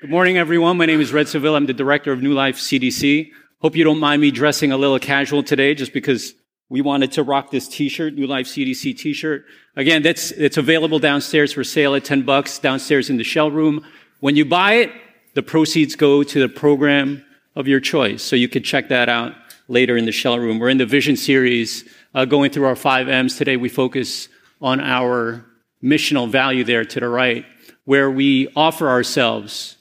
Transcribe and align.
Good 0.00 0.10
morning, 0.10 0.38
everyone. 0.38 0.76
My 0.76 0.86
name 0.86 1.00
is 1.00 1.12
Red 1.12 1.26
Seville. 1.26 1.56
I'm 1.56 1.66
the 1.66 1.74
director 1.74 2.12
of 2.12 2.22
New 2.22 2.32
Life 2.32 2.56
CDC. 2.58 3.32
Hope 3.60 3.74
you 3.74 3.82
don't 3.82 3.98
mind 3.98 4.22
me 4.22 4.30
dressing 4.30 4.70
a 4.70 4.76
little 4.76 5.00
casual 5.00 5.42
today 5.42 5.74
just 5.74 5.92
because 5.92 6.34
we 6.68 6.80
wanted 6.82 7.10
to 7.12 7.24
rock 7.24 7.50
this 7.50 7.66
t-shirt, 7.66 8.14
New 8.14 8.28
Life 8.28 8.46
CDC 8.46 8.96
t-shirt. 8.96 9.44
Again, 9.74 10.04
that's, 10.04 10.30
it's 10.30 10.56
available 10.56 11.00
downstairs 11.00 11.52
for 11.52 11.64
sale 11.64 11.96
at 11.96 12.04
10 12.04 12.22
bucks 12.22 12.60
downstairs 12.60 13.10
in 13.10 13.16
the 13.16 13.24
shell 13.24 13.50
room. 13.50 13.84
When 14.20 14.36
you 14.36 14.44
buy 14.44 14.74
it, 14.74 14.92
the 15.34 15.42
proceeds 15.42 15.96
go 15.96 16.22
to 16.22 16.40
the 16.40 16.48
program 16.48 17.24
of 17.56 17.66
your 17.66 17.80
choice. 17.80 18.22
So 18.22 18.36
you 18.36 18.48
can 18.48 18.62
check 18.62 18.90
that 18.90 19.08
out 19.08 19.34
later 19.66 19.96
in 19.96 20.04
the 20.04 20.12
shell 20.12 20.38
room. 20.38 20.60
We're 20.60 20.68
in 20.68 20.78
the 20.78 20.86
vision 20.86 21.16
series, 21.16 21.82
uh, 22.14 22.24
going 22.24 22.52
through 22.52 22.66
our 22.66 22.76
five 22.76 23.08
M's. 23.08 23.36
Today 23.36 23.56
we 23.56 23.68
focus 23.68 24.28
on 24.60 24.78
our 24.78 25.44
missional 25.82 26.30
value 26.30 26.62
there 26.62 26.84
to 26.84 27.00
the 27.00 27.08
right, 27.08 27.44
where 27.84 28.08
we 28.08 28.46
offer 28.54 28.88
ourselves 28.88 29.74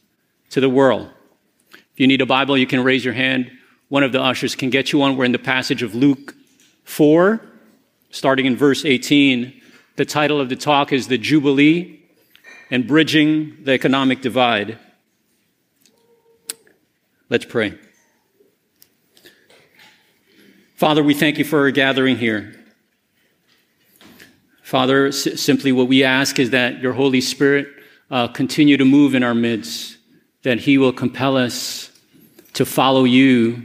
to 0.52 0.62
the 0.62 0.70
world. 0.70 1.10
If 1.74 2.02
you 2.02 2.08
need 2.08 2.22
a 2.22 2.26
Bible, 2.26 2.58
you 2.58 2.68
can 2.68 2.84
raise 2.84 3.04
your 3.04 3.14
hand. 3.14 3.52
One 3.90 4.04
of 4.04 4.12
the 4.12 4.22
ushers 4.22 4.56
can 4.56 4.70
get 4.70 4.92
you 4.92 5.00
one. 5.00 5.18
We're 5.18 5.26
in 5.26 5.32
the 5.32 5.40
passage 5.40 5.82
of 5.82 5.96
Luke 5.96 6.36
4, 6.84 7.42
starting 8.10 8.46
in 8.46 8.56
verse 8.56 8.86
18. 8.86 9.62
The 9.96 10.06
title 10.06 10.40
of 10.40 10.50
the 10.50 10.56
talk 10.56 10.94
is 10.94 11.08
The 11.08 11.18
Jubilee 11.18 12.02
and 12.70 12.86
Bridging 12.86 13.64
the 13.64 13.72
Economic 13.72 14.22
Divide. 14.22 14.78
Let's 17.30 17.46
pray. 17.46 17.78
Father, 20.76 21.04
we 21.04 21.14
thank 21.14 21.40
you 21.40 21.44
for 21.44 21.62
our 21.62 21.72
gathering 21.72 22.18
here. 22.18 22.54
Father, 24.62 25.12
simply 25.12 25.72
what 25.72 25.88
we 25.88 26.04
ask 26.04 26.40
is 26.40 26.52
that 26.52 26.82
your 26.82 26.94
Holy 26.94 27.22
Spirit 27.22 27.68
uh, 28.12 28.28
continue 28.28 28.78
to 28.78 28.86
move 28.86 29.16
in 29.16 29.24
our 29.24 29.34
midst 29.34 29.97
that 30.48 30.62
He 30.62 30.78
will 30.78 30.94
compel 30.94 31.36
us 31.36 31.92
to 32.54 32.66
follow 32.66 33.04
you 33.04 33.62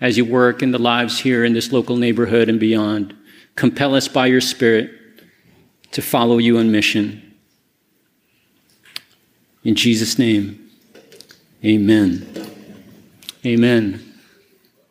as 0.00 0.16
you 0.16 0.24
work 0.24 0.64
in 0.64 0.72
the 0.72 0.80
lives 0.80 1.20
here 1.20 1.44
in 1.44 1.52
this 1.52 1.70
local 1.70 1.96
neighborhood 1.96 2.48
and 2.48 2.58
beyond. 2.58 3.14
Compel 3.54 3.94
us 3.94 4.08
by 4.08 4.26
your 4.26 4.40
Spirit 4.40 4.90
to 5.92 6.02
follow 6.02 6.38
you 6.38 6.58
on 6.58 6.72
mission. 6.72 7.36
In 9.62 9.76
Jesus' 9.76 10.18
name, 10.18 10.72
amen. 11.64 12.26
Amen. 13.46 14.14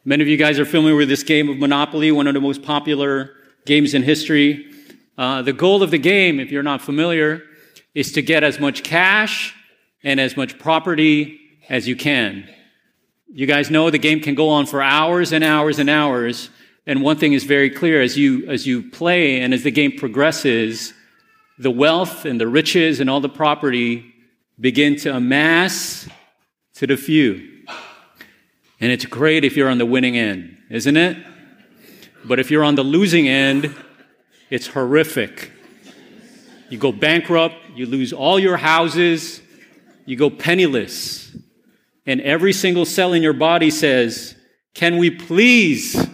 Many 0.06 0.22
of 0.22 0.30
you 0.30 0.38
guys 0.38 0.60
are 0.60 0.66
familiar 0.66 0.96
with 0.96 1.10
this 1.10 1.24
game 1.24 1.50
of 1.50 1.58
Monopoly, 1.58 2.10
one 2.14 2.26
of 2.26 2.36
the 2.36 2.40
most 2.40 2.64
popular 2.64 3.36
games 3.66 3.94
in 3.94 4.04
history. 4.04 4.66
Uh, 5.18 5.42
the 5.42 5.52
goal 5.52 5.84
of 5.84 5.92
the 5.92 5.98
game, 5.98 6.40
if 6.40 6.54
you're 6.54 6.64
not 6.64 6.82
familiar, 6.82 7.44
is 7.94 8.14
to 8.14 8.22
get 8.22 8.46
as 8.46 8.62
much 8.62 8.82
cash 8.82 9.54
and 10.04 10.20
as 10.20 10.38
much 10.38 10.58
property 10.60 11.40
as 11.70 11.88
you 11.88 11.96
can. 11.96 12.50
You 13.32 13.46
guys 13.46 13.70
know 13.70 13.90
the 13.90 13.98
game 13.98 14.22
can 14.22 14.36
go 14.36 14.50
on 14.50 14.66
for 14.66 14.82
hours 14.82 15.32
and 15.32 15.44
hours 15.44 15.80
and 15.80 15.90
hours. 15.90 16.50
And 16.88 17.02
one 17.02 17.18
thing 17.18 17.34
is 17.34 17.44
very 17.44 17.70
clear 17.70 18.02
as 18.02 18.18
you, 18.18 18.48
as 18.48 18.66
you 18.66 18.90
play 18.90 19.42
and 19.42 19.54
as 19.54 19.64
the 19.64 19.72
game 19.72 19.92
progresses, 19.98 20.94
the 21.60 21.70
wealth 21.70 22.26
and 22.26 22.42
the 22.42 22.48
riches 22.48 23.00
and 23.00 23.10
all 23.10 23.22
the 23.22 23.30
property 23.30 24.14
begin 24.60 24.96
to 24.98 25.16
amass 25.16 26.08
to 26.76 26.88
the 26.88 26.98
few. 26.98 27.66
And 28.82 28.92
it's 28.92 29.06
great 29.06 29.44
if 29.44 29.58
you're 29.58 29.70
on 29.70 29.78
the 29.78 29.86
winning 29.86 30.18
end, 30.18 30.58
isn't 30.70 30.98
it? 30.98 31.18
But 32.26 32.40
if 32.40 32.50
you're 32.50 32.64
on 32.64 32.76
the 32.76 32.84
losing 32.84 33.28
end, 33.28 33.76
it's 34.50 34.68
horrific. 34.68 35.52
You 36.70 36.78
go 36.78 36.92
bankrupt, 36.92 37.56
you 37.76 37.86
lose 37.86 38.14
all 38.14 38.40
your 38.40 38.58
houses, 38.58 39.42
you 40.10 40.16
go 40.16 40.32
penniless. 40.32 41.38
And 42.08 42.20
every 42.22 42.52
single 42.52 42.86
cell 42.86 43.14
in 43.14 43.22
your 43.22 43.34
body 43.34 43.70
says, 43.70 44.36
Can 44.74 44.98
we 44.98 45.12
please 45.12 46.08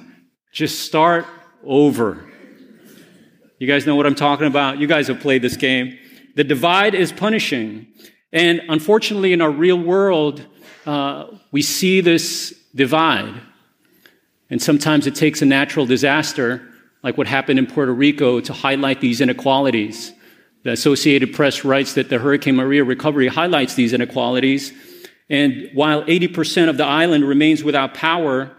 just 0.52 0.82
start 0.82 1.26
over? 1.64 2.30
You 3.58 3.68
guys 3.68 3.86
know 3.86 3.96
what 3.96 4.06
I'm 4.06 4.16
talking 4.16 4.48
about? 4.48 4.80
You 4.80 4.88
guys 4.88 5.08
have 5.08 5.22
played 5.22 5.42
this 5.42 5.56
game. 5.56 5.98
The 6.36 6.44
divide 6.44 6.94
is 6.94 7.14
punishing. 7.14 7.88
And 8.34 8.62
unfortunately, 8.68 9.32
in 9.32 9.40
our 9.40 9.50
real 9.50 9.80
world, 9.80 10.46
uh, 10.86 11.28
we 11.54 11.62
see 11.62 12.02
this 12.02 12.54
divide. 12.76 13.34
And 14.50 14.62
sometimes 14.62 15.08
it 15.08 15.16
takes 15.16 15.42
a 15.42 15.46
natural 15.46 15.86
disaster, 15.86 16.68
like 17.02 17.18
what 17.18 17.28
happened 17.28 17.60
in 17.60 17.66
Puerto 17.66 17.94
Rico, 17.94 18.42
to 18.42 18.52
highlight 18.52 19.00
these 19.00 19.22
inequalities. 19.22 20.12
The 20.66 20.72
Associated 20.72 21.32
Press 21.36 21.64
writes 21.64 21.94
that 21.94 22.10
the 22.10 22.18
Hurricane 22.18 22.56
Maria 22.56 22.84
recovery 22.84 23.28
highlights 23.28 23.76
these 23.76 23.94
inequalities. 23.94 24.74
And 25.30 25.70
while 25.76 26.04
80% 26.06 26.70
of 26.70 26.78
the 26.78 26.84
island 26.84 27.24
remains 27.24 27.64
without 27.64 27.94
power, 27.94 28.50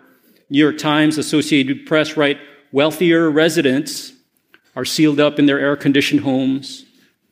New 0.49 0.61
York 0.61 0.79
Times, 0.79 1.19
Associated 1.19 1.85
Press 1.85 2.17
write 2.17 2.39
wealthier 2.71 3.29
residents 3.29 4.13
are 4.77 4.85
sealed 4.85 5.19
up 5.19 5.41
in 5.41 5.47
their 5.47 5.59
air 5.59 5.75
conditioned 5.75 6.21
homes 6.21 6.85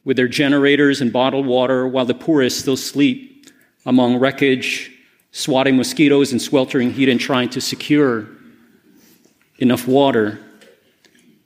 with 0.05 0.17
their 0.17 0.27
generators 0.27 1.01
and 1.01 1.13
bottled 1.13 1.47
water 1.47 1.87
while 1.87 2.05
the 2.05 2.13
poorest 2.13 2.59
still 2.59 2.77
sleep 2.77 3.47
among 3.87 4.17
wreckage, 4.17 4.91
swatting 5.31 5.77
mosquitoes 5.77 6.33
and 6.33 6.43
sweltering 6.43 6.91
heat 6.91 7.09
and 7.09 7.21
trying 7.21 7.49
to 7.51 7.61
secure 7.61 8.27
enough 9.59 9.87
water. 9.87 10.41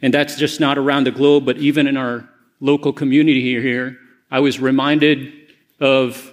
And 0.01 0.15
that's 0.15 0.37
just 0.37 0.61
not 0.61 0.79
around 0.79 1.05
the 1.05 1.11
globe, 1.11 1.45
but 1.45 1.59
even 1.59 1.87
in 1.87 1.99
our 1.99 2.27
local 2.61 2.93
community 2.93 3.61
here, 3.61 3.97
I 4.31 4.41
was 4.41 4.61
reminded 4.61 5.33
of 5.81 6.33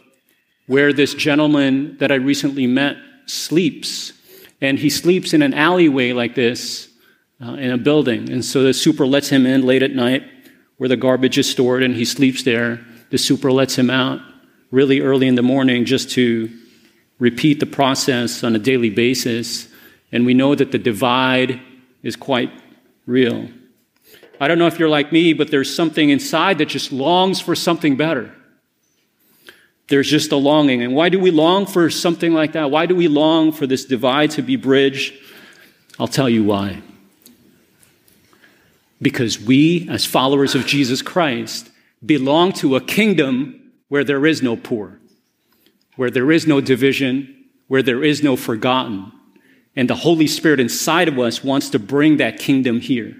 where 0.67 0.91
this 0.93 1.13
gentleman 1.13 1.97
that 1.97 2.11
I 2.11 2.15
recently 2.15 2.67
met 2.67 2.97
sleeps. 3.25 4.13
And 4.61 4.79
he 4.79 4.89
sleeps 4.89 5.33
in 5.33 5.41
an 5.41 5.53
alleyway 5.53 6.13
like 6.13 6.35
this 6.35 6.89
uh, 7.43 7.53
in 7.53 7.71
a 7.71 7.77
building. 7.77 8.31
And 8.31 8.43
so 8.43 8.63
the 8.63 8.73
super 8.73 9.05
lets 9.05 9.29
him 9.29 9.45
in 9.45 9.65
late 9.65 9.83
at 9.83 9.91
night 9.91 10.23
where 10.77 10.89
the 10.89 10.97
garbage 10.97 11.37
is 11.37 11.49
stored 11.49 11.83
and 11.83 11.95
he 11.95 12.05
sleeps 12.05 12.43
there. 12.43 12.83
The 13.11 13.17
super 13.17 13.51
lets 13.51 13.77
him 13.77 13.89
out 13.89 14.19
really 14.71 15.01
early 15.01 15.27
in 15.27 15.35
the 15.35 15.43
morning 15.43 15.85
just 15.85 16.09
to 16.11 16.49
repeat 17.19 17.59
the 17.59 17.65
process 17.65 18.43
on 18.43 18.55
a 18.55 18.59
daily 18.59 18.89
basis. 18.89 19.67
And 20.11 20.25
we 20.25 20.33
know 20.33 20.55
that 20.55 20.71
the 20.71 20.79
divide 20.79 21.61
is 22.03 22.15
quite 22.15 22.51
real. 23.05 23.49
I 24.39 24.47
don't 24.47 24.59
know 24.59 24.67
if 24.67 24.79
you're 24.79 24.89
like 24.89 25.11
me, 25.11 25.33
but 25.33 25.51
there's 25.51 25.73
something 25.73 26.09
inside 26.09 26.57
that 26.57 26.65
just 26.65 26.91
longs 26.91 27.39
for 27.39 27.55
something 27.55 27.95
better. 27.95 28.33
There's 29.87 30.09
just 30.09 30.31
a 30.31 30.35
longing. 30.35 30.81
And 30.81 30.95
why 30.95 31.09
do 31.09 31.19
we 31.19 31.31
long 31.31 31.65
for 31.65 31.89
something 31.89 32.33
like 32.33 32.53
that? 32.53 32.71
Why 32.71 32.85
do 32.85 32.95
we 32.95 33.07
long 33.07 33.51
for 33.51 33.67
this 33.67 33.85
divide 33.85 34.31
to 34.31 34.41
be 34.41 34.55
bridged? 34.55 35.13
I'll 35.99 36.07
tell 36.07 36.29
you 36.29 36.43
why. 36.43 36.81
Because 39.01 39.39
we, 39.39 39.87
as 39.89 40.05
followers 40.05 40.55
of 40.55 40.65
Jesus 40.65 41.01
Christ, 41.01 41.69
belong 42.03 42.51
to 42.53 42.75
a 42.75 42.81
kingdom 42.81 43.71
where 43.89 44.03
there 44.03 44.25
is 44.25 44.41
no 44.41 44.55
poor, 44.55 44.99
where 45.95 46.09
there 46.09 46.31
is 46.31 46.47
no 46.47 46.61
division, 46.61 47.45
where 47.67 47.83
there 47.83 48.03
is 48.03 48.23
no 48.23 48.35
forgotten. 48.35 49.11
And 49.75 49.89
the 49.89 49.95
Holy 49.95 50.27
Spirit 50.27 50.59
inside 50.59 51.07
of 51.07 51.19
us 51.19 51.43
wants 51.43 51.69
to 51.71 51.79
bring 51.79 52.17
that 52.17 52.39
kingdom 52.39 52.79
here. 52.79 53.15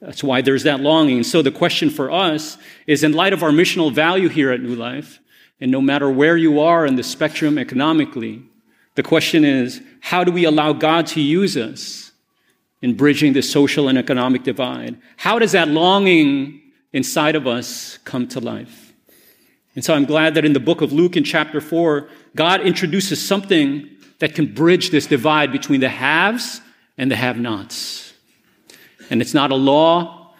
That's 0.00 0.24
why 0.24 0.40
there's 0.40 0.62
that 0.62 0.80
longing. 0.80 1.22
So 1.24 1.42
the 1.42 1.50
question 1.50 1.90
for 1.90 2.10
us 2.10 2.56
is 2.86 3.04
in 3.04 3.12
light 3.12 3.32
of 3.32 3.42
our 3.42 3.50
missional 3.50 3.92
value 3.92 4.28
here 4.28 4.50
at 4.50 4.60
New 4.60 4.74
Life, 4.74 5.20
and 5.60 5.70
no 5.70 5.80
matter 5.80 6.10
where 6.10 6.36
you 6.36 6.60
are 6.60 6.86
in 6.86 6.96
the 6.96 7.02
spectrum 7.02 7.58
economically, 7.58 8.42
the 8.94 9.02
question 9.02 9.44
is 9.44 9.82
how 10.00 10.24
do 10.24 10.32
we 10.32 10.44
allow 10.44 10.72
God 10.72 11.06
to 11.08 11.20
use 11.20 11.56
us 11.56 12.12
in 12.82 12.96
bridging 12.96 13.34
the 13.34 13.42
social 13.42 13.88
and 13.88 13.98
economic 13.98 14.42
divide? 14.42 14.98
How 15.18 15.38
does 15.38 15.52
that 15.52 15.68
longing 15.68 16.60
inside 16.92 17.36
of 17.36 17.46
us 17.46 17.98
come 17.98 18.26
to 18.28 18.40
life? 18.40 18.94
And 19.74 19.84
so 19.84 19.94
I'm 19.94 20.06
glad 20.06 20.34
that 20.34 20.44
in 20.44 20.54
the 20.54 20.60
book 20.60 20.80
of 20.80 20.92
Luke 20.92 21.16
in 21.16 21.24
chapter 21.24 21.60
4, 21.60 22.08
God 22.34 22.62
introduces 22.62 23.24
something 23.24 23.88
that 24.18 24.34
can 24.34 24.52
bridge 24.52 24.90
this 24.90 25.06
divide 25.06 25.52
between 25.52 25.80
the 25.80 25.88
haves 25.88 26.60
and 26.98 27.10
the 27.10 27.16
have 27.16 27.38
nots. 27.38 28.09
And 29.10 29.20
it's 29.20 29.34
not 29.34 29.50
a 29.50 29.56
law 29.56 30.32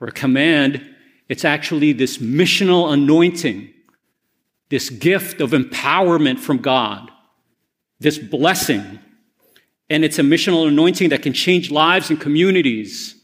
or 0.00 0.08
a 0.08 0.12
command, 0.12 0.94
it's 1.28 1.44
actually 1.44 1.92
this 1.92 2.18
missional 2.18 2.92
anointing, 2.92 3.72
this 4.68 4.90
gift 4.90 5.40
of 5.40 5.50
empowerment 5.50 6.38
from 6.38 6.58
God, 6.58 7.10
this 7.98 8.18
blessing. 8.18 8.98
And 9.88 10.04
it's 10.04 10.18
a 10.18 10.22
missional 10.22 10.68
anointing 10.68 11.10
that 11.10 11.22
can 11.22 11.32
change 11.32 11.70
lives 11.70 12.10
and 12.10 12.20
communities. 12.20 13.14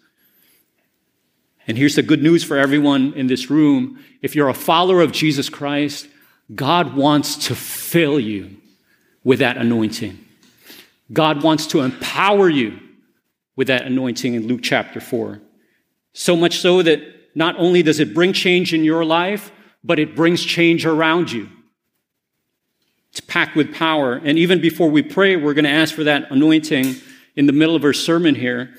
And 1.66 1.76
here's 1.76 1.96
the 1.96 2.02
good 2.02 2.22
news 2.22 2.42
for 2.42 2.56
everyone 2.56 3.12
in 3.14 3.26
this 3.26 3.50
room. 3.50 3.98
If 4.22 4.34
you're 4.34 4.48
a 4.48 4.54
follower 4.54 5.00
of 5.00 5.12
Jesus 5.12 5.48
Christ, 5.48 6.08
God 6.54 6.94
wants 6.96 7.48
to 7.48 7.54
fill 7.54 8.18
you 8.18 8.56
with 9.24 9.40
that 9.40 9.56
anointing. 9.56 10.18
God 11.12 11.42
wants 11.42 11.66
to 11.68 11.80
empower 11.80 12.48
you 12.48 12.78
with 13.56 13.68
that 13.68 13.82
anointing 13.82 14.34
in 14.34 14.46
Luke 14.46 14.60
chapter 14.62 15.00
4. 15.00 15.40
So 16.12 16.36
much 16.36 16.58
so 16.58 16.82
that 16.82 17.00
not 17.34 17.56
only 17.58 17.82
does 17.82 18.00
it 18.00 18.14
bring 18.14 18.32
change 18.32 18.74
in 18.74 18.84
your 18.84 19.04
life, 19.04 19.50
but 19.84 19.98
it 19.98 20.14
brings 20.14 20.42
change 20.42 20.86
around 20.86 21.32
you. 21.32 21.48
It's 23.10 23.20
packed 23.20 23.56
with 23.56 23.74
power. 23.74 24.14
And 24.24 24.38
even 24.38 24.60
before 24.60 24.88
we 24.88 25.02
pray, 25.02 25.36
we're 25.36 25.54
going 25.54 25.64
to 25.64 25.70
ask 25.70 25.94
for 25.94 26.04
that 26.04 26.30
anointing 26.30 26.96
in 27.36 27.46
the 27.46 27.52
middle 27.52 27.76
of 27.76 27.84
our 27.84 27.92
sermon 27.92 28.34
here. 28.34 28.74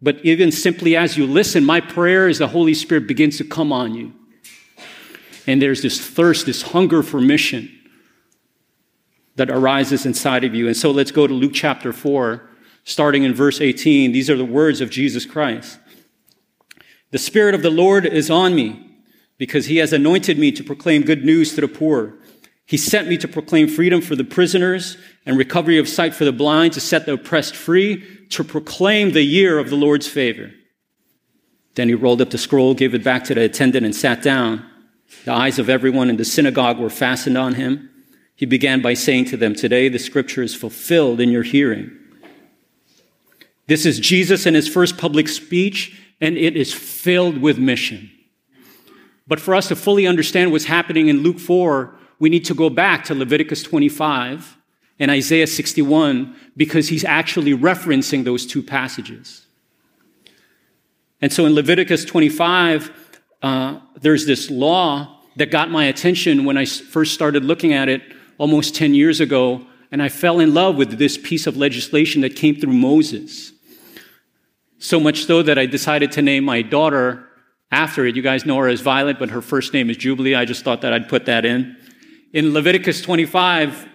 But 0.00 0.24
even 0.24 0.52
simply 0.52 0.96
as 0.96 1.16
you 1.16 1.26
listen, 1.26 1.64
my 1.64 1.80
prayer 1.80 2.28
is 2.28 2.38
the 2.38 2.48
Holy 2.48 2.74
Spirit 2.74 3.06
begins 3.06 3.36
to 3.38 3.44
come 3.44 3.72
on 3.72 3.94
you. 3.94 4.14
And 5.46 5.60
there's 5.60 5.82
this 5.82 6.00
thirst, 6.00 6.46
this 6.46 6.62
hunger 6.62 7.02
for 7.02 7.20
mission 7.20 7.74
that 9.36 9.50
arises 9.50 10.04
inside 10.04 10.44
of 10.44 10.54
you. 10.54 10.66
And 10.66 10.76
so 10.76 10.90
let's 10.90 11.10
go 11.10 11.26
to 11.26 11.32
Luke 11.32 11.52
chapter 11.54 11.92
4, 11.92 12.47
starting 12.88 13.22
in 13.22 13.34
verse 13.34 13.60
18. 13.60 14.12
These 14.12 14.30
are 14.30 14.36
the 14.36 14.46
words 14.46 14.80
of 14.80 14.88
Jesus 14.88 15.26
Christ. 15.26 15.78
The 17.10 17.18
Spirit 17.18 17.54
of 17.54 17.62
the 17.62 17.70
Lord 17.70 18.06
is 18.06 18.30
on 18.30 18.54
me 18.54 18.82
because 19.36 19.66
he 19.66 19.76
has 19.76 19.92
anointed 19.92 20.38
me 20.38 20.50
to 20.52 20.64
proclaim 20.64 21.02
good 21.02 21.22
news 21.22 21.54
to 21.54 21.60
the 21.60 21.68
poor. 21.68 22.14
He 22.64 22.78
sent 22.78 23.06
me 23.06 23.18
to 23.18 23.28
proclaim 23.28 23.68
freedom 23.68 24.00
for 24.00 24.16
the 24.16 24.24
prisoners 24.24 24.96
and 25.26 25.36
recovery 25.36 25.78
of 25.78 25.86
sight 25.86 26.14
for 26.14 26.24
the 26.24 26.32
blind, 26.32 26.72
to 26.72 26.80
set 26.80 27.04
the 27.04 27.12
oppressed 27.12 27.54
free, 27.54 28.26
to 28.30 28.42
proclaim 28.42 29.12
the 29.12 29.22
year 29.22 29.58
of 29.58 29.68
the 29.68 29.76
Lord's 29.76 30.08
favor. 30.08 30.50
Then 31.74 31.88
he 31.88 31.94
rolled 31.94 32.22
up 32.22 32.30
the 32.30 32.38
scroll, 32.38 32.72
gave 32.72 32.94
it 32.94 33.04
back 33.04 33.24
to 33.24 33.34
the 33.34 33.42
attendant, 33.42 33.84
and 33.84 33.94
sat 33.94 34.22
down. 34.22 34.64
The 35.26 35.32
eyes 35.32 35.58
of 35.58 35.68
everyone 35.68 36.08
in 36.08 36.16
the 36.16 36.24
synagogue 36.24 36.78
were 36.78 36.90
fastened 36.90 37.36
on 37.36 37.54
him. 37.54 37.90
He 38.34 38.46
began 38.46 38.80
by 38.80 38.94
saying 38.94 39.26
to 39.26 39.36
them, 39.36 39.54
Today 39.54 39.90
the 39.90 39.98
scripture 39.98 40.42
is 40.42 40.54
fulfilled 40.54 41.20
in 41.20 41.28
your 41.28 41.42
hearing. 41.42 41.97
This 43.68 43.84
is 43.84 44.00
Jesus 44.00 44.46
in 44.46 44.54
his 44.54 44.66
first 44.66 44.96
public 44.96 45.28
speech, 45.28 46.00
and 46.20 46.36
it 46.36 46.56
is 46.56 46.72
filled 46.72 47.38
with 47.38 47.58
mission. 47.58 48.10
But 49.26 49.38
for 49.38 49.54
us 49.54 49.68
to 49.68 49.76
fully 49.76 50.06
understand 50.06 50.52
what's 50.52 50.64
happening 50.64 51.08
in 51.08 51.22
Luke 51.22 51.38
4, 51.38 51.94
we 52.18 52.30
need 52.30 52.46
to 52.46 52.54
go 52.54 52.70
back 52.70 53.04
to 53.04 53.14
Leviticus 53.14 53.62
25 53.62 54.56
and 54.98 55.10
Isaiah 55.10 55.46
61 55.46 56.34
because 56.56 56.88
he's 56.88 57.04
actually 57.04 57.52
referencing 57.52 58.24
those 58.24 58.46
two 58.46 58.62
passages. 58.62 59.46
And 61.20 61.30
so 61.30 61.44
in 61.44 61.54
Leviticus 61.54 62.06
25, 62.06 62.90
uh, 63.42 63.80
there's 64.00 64.24
this 64.24 64.50
law 64.50 65.20
that 65.36 65.50
got 65.50 65.70
my 65.70 65.84
attention 65.84 66.46
when 66.46 66.56
I 66.56 66.64
first 66.64 67.12
started 67.12 67.44
looking 67.44 67.74
at 67.74 67.90
it 67.90 68.02
almost 68.38 68.74
10 68.74 68.94
years 68.94 69.20
ago, 69.20 69.66
and 69.92 70.02
I 70.02 70.08
fell 70.08 70.40
in 70.40 70.54
love 70.54 70.76
with 70.76 70.98
this 70.98 71.18
piece 71.18 71.46
of 71.46 71.58
legislation 71.58 72.22
that 72.22 72.34
came 72.34 72.56
through 72.56 72.72
Moses. 72.72 73.52
So 74.78 75.00
much 75.00 75.24
so 75.24 75.42
that 75.42 75.58
I 75.58 75.66
decided 75.66 76.12
to 76.12 76.22
name 76.22 76.44
my 76.44 76.62
daughter 76.62 77.26
after 77.70 78.06
it. 78.06 78.16
You 78.16 78.22
guys 78.22 78.46
know 78.46 78.56
her 78.58 78.68
as 78.68 78.80
Violet, 78.80 79.18
but 79.18 79.30
her 79.30 79.42
first 79.42 79.72
name 79.72 79.90
is 79.90 79.96
Jubilee. 79.96 80.34
I 80.34 80.44
just 80.44 80.64
thought 80.64 80.82
that 80.82 80.92
I'd 80.92 81.08
put 81.08 81.26
that 81.26 81.44
in. 81.44 81.76
In 82.32 82.52
Leviticus 82.52 83.02
25, 83.02 83.88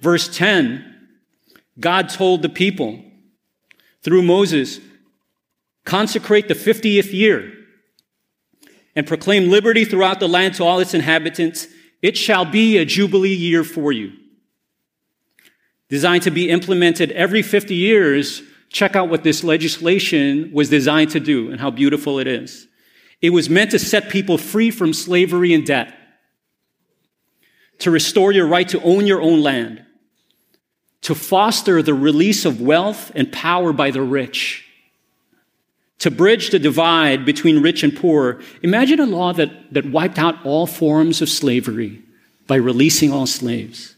verse 0.00 0.34
10, 0.34 0.84
God 1.78 2.08
told 2.08 2.42
the 2.42 2.48
people 2.48 3.02
through 4.06 4.22
Moses, 4.22 4.78
consecrate 5.84 6.46
the 6.46 6.54
50th 6.54 7.12
year 7.12 7.52
and 8.94 9.04
proclaim 9.04 9.50
liberty 9.50 9.84
throughout 9.84 10.20
the 10.20 10.28
land 10.28 10.54
to 10.54 10.64
all 10.64 10.78
its 10.78 10.94
inhabitants. 10.94 11.66
It 12.02 12.16
shall 12.16 12.44
be 12.44 12.78
a 12.78 12.84
jubilee 12.84 13.34
year 13.34 13.64
for 13.64 13.90
you. 13.90 14.12
Designed 15.88 16.22
to 16.22 16.30
be 16.30 16.50
implemented 16.50 17.10
every 17.12 17.42
50 17.42 17.74
years, 17.74 18.42
check 18.68 18.96
out 18.96 19.08
what 19.08 19.24
this 19.24 19.44
legislation 19.44 20.50
was 20.52 20.68
designed 20.68 21.10
to 21.10 21.20
do 21.20 21.50
and 21.50 21.60
how 21.60 21.70
beautiful 21.70 22.18
it 22.18 22.26
is. 22.26 22.66
It 23.22 23.30
was 23.30 23.48
meant 23.48 23.70
to 23.70 23.78
set 23.78 24.10
people 24.10 24.38
free 24.38 24.70
from 24.70 24.92
slavery 24.92 25.54
and 25.54 25.64
debt, 25.64 25.94
to 27.78 27.90
restore 27.90 28.32
your 28.32 28.46
right 28.46 28.68
to 28.68 28.82
own 28.82 29.06
your 29.06 29.20
own 29.20 29.42
land, 29.42 29.84
to 31.02 31.14
foster 31.14 31.82
the 31.82 31.94
release 31.94 32.44
of 32.44 32.60
wealth 32.60 33.12
and 33.14 33.32
power 33.32 33.72
by 33.72 33.90
the 33.90 34.02
rich, 34.02 34.64
to 35.98 36.10
bridge 36.10 36.50
the 36.50 36.58
divide 36.58 37.24
between 37.24 37.62
rich 37.62 37.82
and 37.82 37.96
poor. 37.96 38.40
Imagine 38.62 39.00
a 39.00 39.06
law 39.06 39.32
that, 39.32 39.72
that 39.72 39.90
wiped 39.90 40.18
out 40.18 40.44
all 40.44 40.66
forms 40.66 41.22
of 41.22 41.28
slavery 41.28 42.02
by 42.46 42.56
releasing 42.56 43.12
all 43.12 43.26
slaves. 43.26 43.96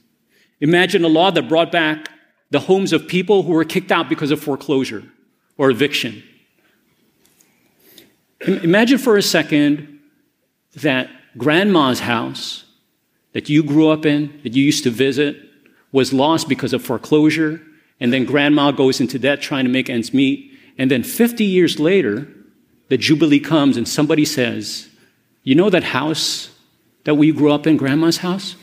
Imagine 0.61 1.05
a 1.05 1.09
law 1.09 1.31
that 1.31 1.49
brought 1.49 1.73
back 1.73 2.09
the 2.51 2.61
homes 2.61 2.93
of 2.93 3.07
people 3.07 3.43
who 3.43 3.53
were 3.53 3.65
kicked 3.65 3.93
out 3.93 4.09
because 4.09 4.31
of 4.31 4.41
foreclosure 4.41 5.05
or 5.57 5.71
eviction. 5.71 6.23
Imagine 8.47 8.99
for 8.99 9.17
a 9.17 9.23
second 9.23 10.01
that 10.77 11.11
grandma's 11.37 12.01
house 12.01 12.65
that 13.33 13.49
you 13.49 13.63
grew 13.63 13.89
up 13.89 14.07
in, 14.07 14.41
that 14.43 14.55
you 14.55 14.65
used 14.65 14.85
to 14.85 14.91
visit, 14.91 15.37
was 15.93 16.13
lost 16.13 16.49
because 16.49 16.73
of 16.73 16.83
foreclosure, 16.83 17.61
and 18.01 18.13
then 18.13 18.25
grandma 18.25 18.71
goes 18.71 19.01
into 19.01 19.19
debt 19.19 19.41
trying 19.41 19.65
to 19.65 19.71
make 19.71 19.91
ends 19.91 20.15
meet. 20.15 20.53
And 20.79 20.91
then 20.91 21.03
50 21.03 21.45
years 21.45 21.81
later, 21.81 22.29
the 22.89 22.97
Jubilee 22.97 23.41
comes 23.41 23.77
and 23.77 23.89
somebody 23.89 24.25
says, 24.25 24.89
You 25.43 25.55
know 25.55 25.71
that 25.71 25.85
house 25.85 26.51
that 27.05 27.17
we 27.17 27.33
grew 27.33 27.53
up 27.53 27.67
in, 27.67 27.77
grandma's 27.77 28.19
house? 28.19 28.57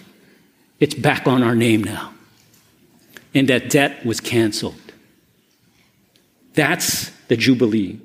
It's 0.80 0.96
back 0.96 1.28
on 1.28 1.44
our 1.44 1.56
name 1.56 1.84
now. 1.84 2.15
And 3.36 3.50
that 3.50 3.70
debt 3.70 4.06
was 4.06 4.20
canceled. 4.20 4.76
That's 6.54 7.12
the 7.28 7.36
Jubilee. 7.36 8.00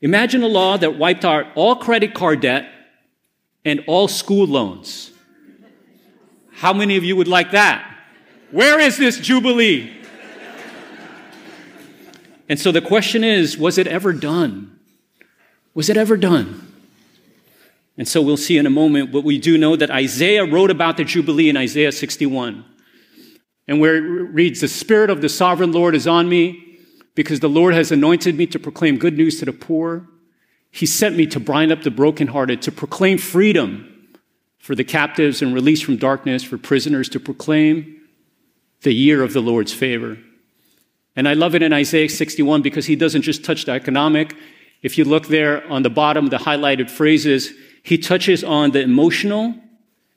Imagine 0.00 0.42
a 0.42 0.46
law 0.46 0.76
that 0.76 0.96
wiped 0.96 1.24
out 1.24 1.46
all 1.56 1.74
credit 1.74 2.14
card 2.14 2.40
debt 2.40 2.70
and 3.64 3.82
all 3.86 4.06
school 4.06 4.46
loans. 4.46 5.10
How 6.52 6.72
many 6.72 6.96
of 6.96 7.04
you 7.04 7.16
would 7.16 7.28
like 7.28 7.52
that? 7.52 7.84
Where 8.50 8.78
is 8.78 8.98
this 8.98 9.18
Jubilee? 9.18 9.94
And 12.48 12.58
so 12.58 12.72
the 12.72 12.80
question 12.80 13.24
is 13.24 13.58
was 13.58 13.78
it 13.78 13.86
ever 13.86 14.12
done? 14.12 14.78
Was 15.74 15.88
it 15.88 15.96
ever 15.96 16.16
done? 16.16 16.64
And 17.96 18.06
so 18.06 18.22
we'll 18.22 18.36
see 18.36 18.56
in 18.56 18.66
a 18.66 18.70
moment, 18.70 19.12
but 19.12 19.24
we 19.24 19.38
do 19.38 19.58
know 19.58 19.76
that 19.76 19.90
Isaiah 19.90 20.44
wrote 20.44 20.70
about 20.70 20.96
the 20.96 21.04
Jubilee 21.04 21.48
in 21.48 21.56
Isaiah 21.56 21.92
61. 21.92 22.64
And 23.68 23.80
where 23.80 23.96
it 23.96 24.00
reads, 24.00 24.60
The 24.60 24.68
Spirit 24.68 25.10
of 25.10 25.20
the 25.20 25.28
sovereign 25.28 25.72
Lord 25.72 25.94
is 25.94 26.06
on 26.06 26.28
me 26.28 26.78
because 27.14 27.40
the 27.40 27.48
Lord 27.48 27.74
has 27.74 27.92
anointed 27.92 28.36
me 28.36 28.46
to 28.46 28.58
proclaim 28.58 28.96
good 28.96 29.16
news 29.16 29.38
to 29.38 29.44
the 29.44 29.52
poor. 29.52 30.08
He 30.70 30.86
sent 30.86 31.16
me 31.16 31.26
to 31.26 31.38
bind 31.38 31.70
up 31.70 31.82
the 31.82 31.90
brokenhearted, 31.90 32.62
to 32.62 32.72
proclaim 32.72 33.18
freedom 33.18 34.16
for 34.58 34.74
the 34.74 34.84
captives 34.84 35.42
and 35.42 35.54
release 35.54 35.82
from 35.82 35.96
darkness 35.96 36.42
for 36.42 36.56
prisoners, 36.56 37.08
to 37.10 37.20
proclaim 37.20 38.00
the 38.82 38.92
year 38.92 39.22
of 39.22 39.32
the 39.32 39.40
Lord's 39.40 39.72
favor. 39.72 40.18
And 41.16 41.28
I 41.28 41.34
love 41.34 41.54
it 41.54 41.62
in 41.62 41.72
Isaiah 41.72 42.08
61 42.08 42.62
because 42.62 42.86
he 42.86 42.96
doesn't 42.96 43.22
just 43.22 43.44
touch 43.44 43.64
the 43.64 43.72
economic. 43.72 44.34
If 44.82 44.96
you 44.96 45.04
look 45.04 45.26
there 45.26 45.66
on 45.68 45.82
the 45.82 45.90
bottom, 45.90 46.28
the 46.28 46.36
highlighted 46.38 46.88
phrases, 46.88 47.52
he 47.82 47.98
touches 47.98 48.44
on 48.44 48.70
the 48.70 48.80
emotional 48.80 49.54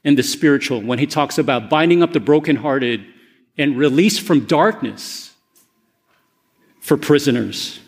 and 0.04 0.18
the 0.18 0.24
spiritual 0.24 0.82
when 0.82 1.00
he 1.00 1.08
talks 1.08 1.38
about 1.38 1.70
binding 1.70 2.04
up 2.04 2.14
the 2.14 2.20
brokenhearted 2.20 3.06
and 3.62 3.78
release 3.78 4.18
from 4.18 4.46
darkness 4.46 5.34
for 6.80 6.98
prisoners. 6.98 7.80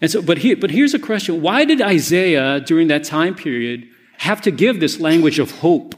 And 0.00 0.10
so, 0.10 0.22
but, 0.22 0.38
but 0.60 0.70
here's 0.70 0.94
a 0.94 0.98
question 0.98 1.42
why 1.42 1.64
did 1.64 1.82
Isaiah, 1.82 2.60
during 2.60 2.88
that 2.88 3.04
time 3.04 3.34
period, 3.34 3.86
have 4.18 4.40
to 4.42 4.50
give 4.50 4.80
this 4.80 4.98
language 4.98 5.38
of 5.38 5.50
hope? 5.50 5.94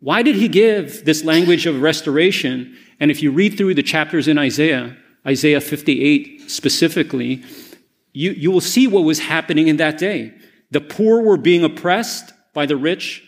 Why 0.00 0.22
did 0.22 0.36
he 0.36 0.48
give 0.48 1.04
this 1.04 1.24
language 1.24 1.66
of 1.66 1.82
restoration? 1.82 2.76
And 3.00 3.10
if 3.10 3.22
you 3.22 3.32
read 3.32 3.56
through 3.56 3.74
the 3.74 3.82
chapters 3.82 4.28
in 4.28 4.38
Isaiah, 4.38 4.96
Isaiah 5.26 5.60
58 5.60 6.50
specifically, 6.50 7.42
you, 8.12 8.30
you 8.30 8.50
will 8.50 8.60
see 8.60 8.86
what 8.86 9.00
was 9.00 9.18
happening 9.18 9.68
in 9.68 9.78
that 9.78 9.98
day. 9.98 10.32
The 10.70 10.80
poor 10.80 11.20
were 11.22 11.36
being 11.36 11.64
oppressed 11.64 12.32
by 12.52 12.66
the 12.66 12.76
rich. 12.76 13.24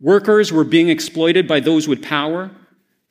Workers 0.00 0.52
were 0.52 0.64
being 0.64 0.88
exploited 0.88 1.48
by 1.48 1.60
those 1.60 1.88
with 1.88 2.02
power. 2.02 2.50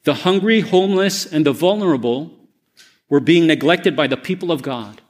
The 0.03 0.13
hungry, 0.13 0.62
homeless, 0.62 1.25
and 1.25 1.46
the 1.46 1.51
vulnerable 1.51 2.32
were 3.10 3.20
being 3.20 3.48
neglected 3.48 3.96
by 3.96 4.08
the 4.08 4.18
people 4.18 4.51
of 4.51 4.62
God. 4.62 5.01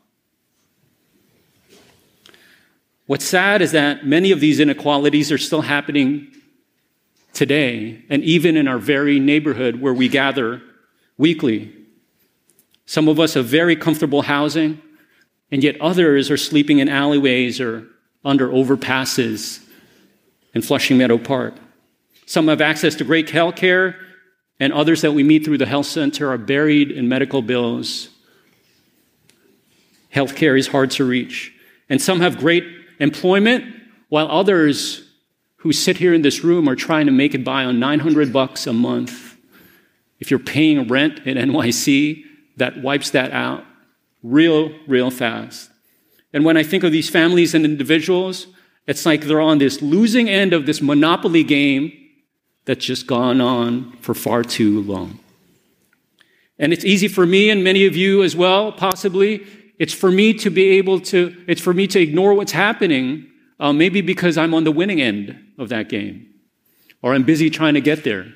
What's 3.05 3.25
sad 3.25 3.61
is 3.61 3.71
that 3.71 4.05
many 4.05 4.31
of 4.31 4.39
these 4.39 4.59
inequalities 4.59 5.31
are 5.31 5.37
still 5.37 5.61
happening 5.61 6.27
today, 7.33 8.03
and 8.09 8.23
even 8.23 8.55
in 8.57 8.67
our 8.67 8.77
very 8.77 9.19
neighborhood 9.19 9.81
where 9.81 9.93
we 9.93 10.07
gather 10.07 10.61
weekly. 11.17 11.73
Some 12.85 13.07
of 13.07 13.19
us 13.19 13.35
have 13.35 13.45
very 13.45 13.75
comfortable 13.75 14.23
housing, 14.23 14.81
and 15.51 15.63
yet 15.63 15.79
others 15.81 16.29
are 16.31 16.37
sleeping 16.37 16.79
in 16.79 16.89
alleyways 16.89 17.59
or 17.59 17.87
under 18.23 18.49
overpasses 18.49 19.63
in 20.53 20.61
Flushing 20.61 20.97
Meadow 20.97 21.17
Park. 21.17 21.55
Some 22.25 22.47
have 22.47 22.61
access 22.61 22.95
to 22.95 23.03
great 23.03 23.29
health 23.29 23.55
care, 23.55 23.95
and 24.59 24.73
others 24.73 25.01
that 25.01 25.13
we 25.13 25.23
meet 25.23 25.45
through 25.45 25.57
the 25.57 25.65
health 25.65 25.85
center 25.85 26.29
are 26.31 26.37
buried 26.37 26.91
in 26.91 27.07
medical 27.07 27.41
bills. 27.41 28.09
Healthcare 30.13 30.57
is 30.57 30.67
hard 30.67 30.91
to 30.91 31.05
reach. 31.05 31.53
And 31.89 32.01
some 32.01 32.19
have 32.19 32.37
great 32.37 32.65
employment, 32.99 33.75
while 34.09 34.29
others 34.29 35.07
who 35.57 35.71
sit 35.71 35.97
here 35.97 36.13
in 36.13 36.21
this 36.21 36.43
room 36.43 36.67
are 36.67 36.75
trying 36.75 37.05
to 37.05 37.11
make 37.11 37.33
it 37.33 37.43
by 37.43 37.63
on 37.63 37.79
900 37.79 38.33
bucks 38.33 38.67
a 38.67 38.73
month. 38.73 39.37
If 40.19 40.29
you're 40.31 40.39
paying 40.39 40.87
rent 40.87 41.19
in 41.25 41.37
NYC, 41.37 42.23
that 42.57 42.81
wipes 42.81 43.11
that 43.11 43.31
out 43.31 43.65
real, 44.23 44.71
real 44.87 45.09
fast. 45.09 45.69
And 46.33 46.43
when 46.45 46.57
I 46.57 46.63
think 46.63 46.83
of 46.83 46.91
these 46.91 47.09
families 47.09 47.53
and 47.53 47.65
individuals, 47.65 48.47
it's 48.85 49.05
like 49.05 49.21
they're 49.21 49.41
on 49.41 49.57
this 49.57 49.81
losing 49.81 50.29
end 50.29 50.53
of 50.53 50.65
this 50.65 50.81
monopoly 50.81 51.43
game 51.43 51.91
that's 52.69 52.85
just 52.85 53.07
gone 53.07 53.41
on 53.41 53.91
for 53.93 54.13
far 54.13 54.43
too 54.43 54.83
long. 54.83 55.17
And 56.59 56.71
it's 56.71 56.85
easy 56.85 57.07
for 57.07 57.25
me 57.25 57.49
and 57.49 57.63
many 57.63 57.87
of 57.87 57.95
you 57.95 58.21
as 58.21 58.35
well, 58.35 58.71
possibly. 58.71 59.43
It's 59.79 59.91
for 59.91 60.11
me 60.11 60.35
to 60.35 60.51
be 60.51 60.77
able 60.77 60.99
to, 60.99 61.35
it's 61.47 61.61
for 61.61 61.73
me 61.73 61.87
to 61.87 61.99
ignore 61.99 62.35
what's 62.35 62.51
happening, 62.51 63.25
uh, 63.59 63.73
maybe 63.73 64.01
because 64.01 64.37
I'm 64.37 64.53
on 64.53 64.65
the 64.65 64.71
winning 64.71 65.01
end 65.01 65.35
of 65.57 65.69
that 65.69 65.89
game, 65.89 66.27
or 67.01 67.15
I'm 67.15 67.23
busy 67.23 67.49
trying 67.49 67.73
to 67.73 67.81
get 67.81 68.03
there. 68.03 68.31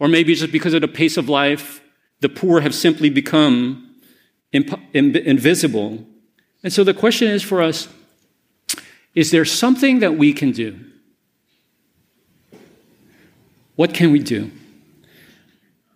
Or 0.00 0.08
maybe 0.08 0.34
just 0.34 0.50
because 0.50 0.74
of 0.74 0.80
the 0.80 0.88
pace 0.88 1.16
of 1.16 1.28
life, 1.28 1.80
the 2.22 2.28
poor 2.28 2.60
have 2.60 2.74
simply 2.74 3.08
become 3.08 3.94
imp- 4.50 4.82
invisible. 4.92 6.04
And 6.64 6.72
so 6.72 6.82
the 6.82 6.92
question 6.92 7.28
is 7.28 7.44
for 7.44 7.62
us 7.62 7.86
is 9.14 9.30
there 9.30 9.44
something 9.44 10.00
that 10.00 10.16
we 10.16 10.32
can 10.32 10.50
do? 10.50 10.80
What 13.76 13.94
can 13.94 14.10
we 14.10 14.18
do? 14.18 14.50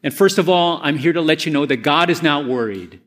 And 0.02 0.14
first 0.14 0.38
of 0.38 0.48
all, 0.48 0.80
I'm 0.82 0.96
here 0.96 1.12
to 1.12 1.20
let 1.20 1.44
you 1.44 1.52
know 1.52 1.66
that 1.66 1.78
God 1.78 2.08
is 2.08 2.22
not 2.22 2.46
worried. 2.46 3.00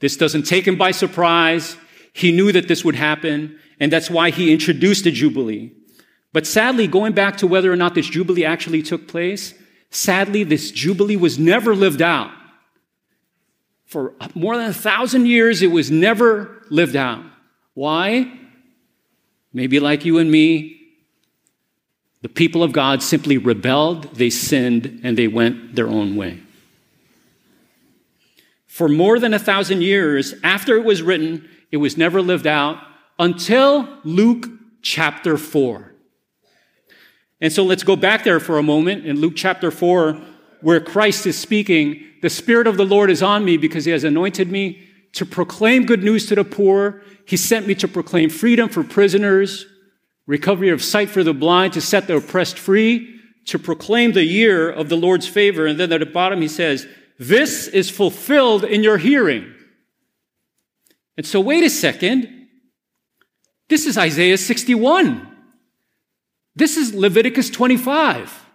This 0.00 0.16
doesn't 0.16 0.42
take 0.42 0.66
him 0.66 0.76
by 0.76 0.90
surprise. 0.90 1.76
He 2.12 2.30
knew 2.30 2.52
that 2.52 2.68
this 2.68 2.84
would 2.84 2.94
happen, 2.94 3.58
and 3.80 3.92
that's 3.92 4.10
why 4.10 4.30
he 4.30 4.52
introduced 4.52 5.04
the 5.04 5.10
Jubilee. 5.10 5.72
But 6.32 6.46
sadly, 6.46 6.86
going 6.86 7.12
back 7.12 7.36
to 7.38 7.46
whether 7.46 7.72
or 7.72 7.76
not 7.76 7.94
this 7.94 8.08
Jubilee 8.08 8.44
actually 8.44 8.82
took 8.82 9.08
place, 9.08 9.54
sadly, 9.90 10.44
this 10.44 10.70
Jubilee 10.70 11.16
was 11.16 11.38
never 11.38 11.74
lived 11.74 12.02
out. 12.02 12.30
For 13.86 14.14
more 14.34 14.56
than 14.56 14.70
a 14.70 14.74
thousand 14.74 15.26
years, 15.26 15.62
it 15.62 15.68
was 15.68 15.90
never 15.90 16.62
lived 16.70 16.96
out. 16.96 17.24
Why? 17.74 18.32
Maybe 19.52 19.78
like 19.78 20.04
you 20.04 20.18
and 20.18 20.30
me, 20.30 20.83
the 22.24 22.30
people 22.30 22.62
of 22.62 22.72
God 22.72 23.02
simply 23.02 23.36
rebelled, 23.36 24.14
they 24.14 24.30
sinned, 24.30 25.02
and 25.04 25.18
they 25.18 25.28
went 25.28 25.74
their 25.74 25.88
own 25.88 26.16
way. 26.16 26.40
For 28.66 28.88
more 28.88 29.18
than 29.18 29.34
a 29.34 29.38
thousand 29.38 29.82
years 29.82 30.32
after 30.42 30.74
it 30.74 30.86
was 30.86 31.02
written, 31.02 31.46
it 31.70 31.76
was 31.76 31.98
never 31.98 32.22
lived 32.22 32.46
out 32.46 32.78
until 33.18 33.98
Luke 34.04 34.46
chapter 34.80 35.36
4. 35.36 35.92
And 37.42 37.52
so 37.52 37.62
let's 37.62 37.82
go 37.84 37.94
back 37.94 38.24
there 38.24 38.40
for 38.40 38.56
a 38.56 38.62
moment 38.62 39.04
in 39.04 39.20
Luke 39.20 39.34
chapter 39.36 39.70
4, 39.70 40.18
where 40.62 40.80
Christ 40.80 41.26
is 41.26 41.38
speaking. 41.38 42.06
The 42.22 42.30
Spirit 42.30 42.66
of 42.66 42.78
the 42.78 42.86
Lord 42.86 43.10
is 43.10 43.22
on 43.22 43.44
me 43.44 43.58
because 43.58 43.84
He 43.84 43.90
has 43.90 44.02
anointed 44.02 44.50
me 44.50 44.88
to 45.12 45.26
proclaim 45.26 45.84
good 45.84 46.02
news 46.02 46.24
to 46.28 46.36
the 46.36 46.44
poor. 46.44 47.02
He 47.26 47.36
sent 47.36 47.66
me 47.66 47.74
to 47.74 47.86
proclaim 47.86 48.30
freedom 48.30 48.70
for 48.70 48.82
prisoners 48.82 49.66
recovery 50.26 50.70
of 50.70 50.82
sight 50.82 51.10
for 51.10 51.22
the 51.22 51.34
blind, 51.34 51.72
to 51.74 51.80
set 51.80 52.06
the 52.06 52.16
oppressed 52.16 52.58
free, 52.58 53.20
to 53.46 53.58
proclaim 53.58 54.12
the 54.12 54.24
year 54.24 54.70
of 54.70 54.88
the 54.88 54.96
Lord's 54.96 55.28
favor. 55.28 55.66
And 55.66 55.78
then 55.78 55.92
at 55.92 56.00
the 56.00 56.06
bottom, 56.06 56.40
he 56.40 56.48
says, 56.48 56.86
This 57.18 57.68
is 57.68 57.90
fulfilled 57.90 58.64
in 58.64 58.82
your 58.82 58.98
hearing. 58.98 59.52
And 61.16 61.26
so, 61.26 61.40
wait 61.40 61.62
a 61.62 61.70
second. 61.70 62.48
This 63.68 63.86
is 63.86 63.96
Isaiah 63.96 64.38
61. 64.38 65.30
This 66.56 66.76
is 66.76 66.94
Leviticus 66.94 67.50
25. 67.50 68.46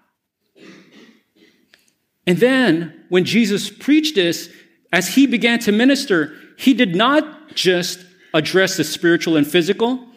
And 2.25 2.37
then, 2.37 3.05
when 3.09 3.25
Jesus 3.25 3.69
preached 3.69 4.15
this, 4.15 4.49
as 4.91 5.15
he 5.15 5.25
began 5.25 5.59
to 5.59 5.71
minister, 5.71 6.35
he 6.57 6.73
did 6.73 6.95
not 6.95 7.55
just 7.55 8.05
address 8.33 8.77
the 8.77 8.83
spiritual 8.83 9.35
and 9.35 9.47
physical, 9.47 10.08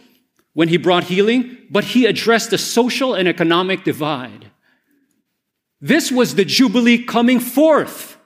when 0.54 0.68
he 0.68 0.76
brought 0.76 1.04
healing, 1.04 1.56
but 1.70 1.84
he 1.84 2.06
addressed 2.06 2.50
the 2.50 2.58
social 2.58 3.14
and 3.14 3.26
economic 3.26 3.84
divide. 3.84 4.50
This 5.80 6.12
was 6.12 6.34
the 6.34 6.44
Jubilee 6.44 7.02
coming 7.02 7.40
forth, 7.40 8.16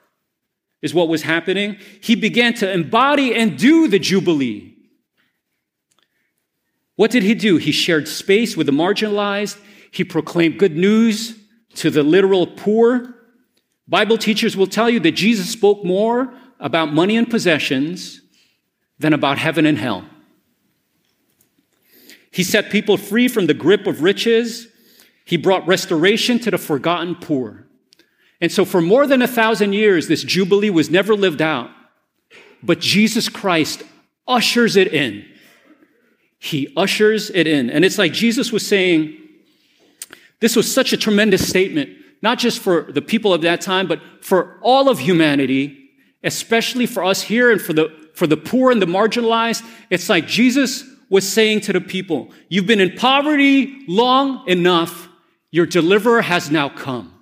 is 0.81 0.93
what 0.93 1.07
was 1.07 1.23
happening. 1.23 1.77
He 2.01 2.15
began 2.15 2.53
to 2.55 2.71
embody 2.71 3.33
and 3.33 3.57
do 3.57 3.87
the 3.87 3.99
Jubilee. 3.99 4.75
What 6.95 7.11
did 7.11 7.23
he 7.23 7.33
do? 7.33 7.57
He 7.57 7.71
shared 7.71 8.07
space 8.07 8.57
with 8.57 8.67
the 8.67 8.73
marginalized. 8.73 9.59
He 9.91 10.03
proclaimed 10.03 10.59
good 10.59 10.75
news 10.75 11.37
to 11.75 11.89
the 11.89 12.03
literal 12.03 12.45
poor. 12.45 13.15
Bible 13.87 14.17
teachers 14.17 14.57
will 14.57 14.67
tell 14.67 14.89
you 14.89 14.99
that 14.99 15.13
Jesus 15.13 15.49
spoke 15.49 15.85
more 15.85 16.33
about 16.59 16.93
money 16.93 17.15
and 17.15 17.29
possessions 17.29 18.21
than 18.99 19.13
about 19.13 19.37
heaven 19.37 19.65
and 19.65 19.77
hell. 19.77 20.05
He 22.37 22.43
set 22.43 22.69
people 22.69 22.97
free 22.97 23.27
from 23.27 23.47
the 23.47 23.55
grip 23.55 23.87
of 23.87 24.03
riches. 24.03 24.67
He 25.25 25.37
brought 25.37 25.65
restoration 25.65 26.37
to 26.41 26.51
the 26.51 26.59
forgotten 26.59 27.15
poor. 27.15 27.65
And 28.39 28.51
so, 28.51 28.63
for 28.63 28.79
more 28.79 29.07
than 29.07 29.23
a 29.23 29.27
thousand 29.27 29.73
years, 29.73 30.07
this 30.07 30.21
Jubilee 30.21 30.69
was 30.69 30.91
never 30.91 31.15
lived 31.15 31.41
out. 31.41 31.71
But 32.61 32.79
Jesus 32.79 33.27
Christ 33.27 33.81
ushers 34.27 34.75
it 34.75 34.93
in. 34.93 35.25
He 36.37 36.71
ushers 36.77 37.31
it 37.31 37.47
in. 37.47 37.71
And 37.71 37.83
it's 37.83 37.97
like 37.97 38.13
Jesus 38.13 38.51
was 38.51 38.63
saying, 38.63 39.17
this 40.39 40.55
was 40.55 40.71
such 40.71 40.93
a 40.93 40.97
tremendous 40.97 41.49
statement, 41.49 41.89
not 42.21 42.37
just 42.37 42.59
for 42.59 42.83
the 42.83 43.01
people 43.01 43.33
of 43.33 43.41
that 43.41 43.61
time, 43.61 43.87
but 43.87 43.99
for 44.21 44.59
all 44.61 44.89
of 44.89 44.99
humanity, 44.99 45.89
especially 46.23 46.85
for 46.85 47.03
us 47.03 47.23
here 47.23 47.51
and 47.51 47.59
for 47.59 47.73
the, 47.73 47.89
for 48.13 48.27
the 48.27 48.37
poor 48.37 48.69
and 48.69 48.79
the 48.79 48.85
marginalized. 48.85 49.65
It's 49.89 50.07
like 50.07 50.27
Jesus 50.27 50.83
was 51.09 51.27
saying 51.27 51.61
to 51.61 51.73
the 51.73 51.81
people, 51.81 52.31
You've 52.49 52.67
been 52.67 52.81
in 52.81 52.95
poverty 52.95 53.85
long 53.87 54.47
enough. 54.47 55.09
Your 55.51 55.65
deliverer 55.65 56.21
has 56.21 56.51
now 56.51 56.69
come. 56.69 57.13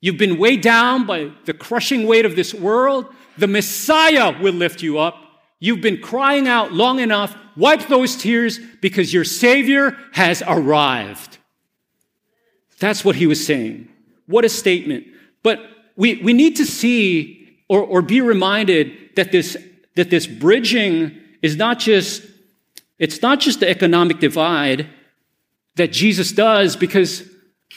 You've 0.00 0.18
been 0.18 0.38
weighed 0.38 0.60
down 0.60 1.06
by 1.06 1.30
the 1.44 1.54
crushing 1.54 2.06
weight 2.06 2.26
of 2.26 2.36
this 2.36 2.52
world. 2.52 3.06
The 3.38 3.46
Messiah 3.46 4.38
will 4.40 4.54
lift 4.54 4.82
you 4.82 4.98
up. 4.98 5.16
You've 5.60 5.80
been 5.80 6.00
crying 6.00 6.46
out 6.46 6.72
long 6.72 6.98
enough. 6.98 7.36
Wipe 7.56 7.88
those 7.88 8.16
tears 8.16 8.58
because 8.80 9.14
your 9.14 9.24
Savior 9.24 9.96
has 10.12 10.42
arrived. 10.46 11.38
That's 12.80 13.04
what 13.04 13.16
he 13.16 13.26
was 13.26 13.44
saying. 13.46 13.88
What 14.26 14.44
a 14.44 14.48
statement. 14.48 15.06
But 15.42 15.60
we, 15.96 16.16
we 16.16 16.32
need 16.32 16.56
to 16.56 16.66
see 16.66 17.58
or, 17.68 17.80
or 17.82 18.02
be 18.02 18.20
reminded 18.20 19.16
that 19.16 19.32
this, 19.32 19.56
that 19.96 20.10
this 20.10 20.26
bridging 20.26 21.18
is 21.40 21.56
not 21.56 21.78
just 21.78 22.22
it's 22.98 23.22
not 23.22 23.40
just 23.40 23.60
the 23.60 23.68
economic 23.68 24.20
divide 24.20 24.88
that 25.76 25.92
Jesus 25.92 26.32
does 26.32 26.76
because 26.76 27.28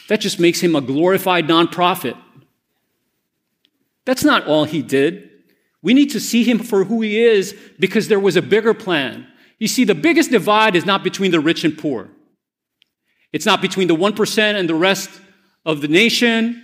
that 0.10 0.22
just 0.22 0.40
makes 0.40 0.60
him 0.60 0.76
a 0.76 0.82
glorified 0.82 1.48
nonprofit. 1.48 2.18
That's 4.06 4.24
not 4.24 4.48
all 4.48 4.64
he 4.64 4.82
did. 4.82 5.30
We 5.82 5.94
need 5.94 6.12
to 6.12 6.20
see 6.20 6.44
him 6.44 6.60
for 6.60 6.86
who 6.86 7.02
he 7.02 7.20
is 7.20 7.58
because 7.80 8.08
there 8.08 8.20
was 8.20 8.36
a 8.36 8.42
bigger 8.42 8.74
plan. 8.74 9.28
You 9.60 9.68
see, 9.68 9.84
the 9.84 9.96
biggest 9.96 10.32
divide 10.32 10.76
is 10.76 10.86
not 10.86 11.04
between 11.04 11.32
the 11.32 11.40
rich 11.40 11.64
and 11.64 11.78
poor. 11.78 12.10
It's 13.34 13.46
not 13.46 13.62
between 13.62 13.88
the 13.88 13.96
1% 13.96 14.56
and 14.56 14.70
the 14.70 14.76
rest 14.76 15.10
of 15.66 15.82
the 15.82 15.88
nation. 15.88 16.64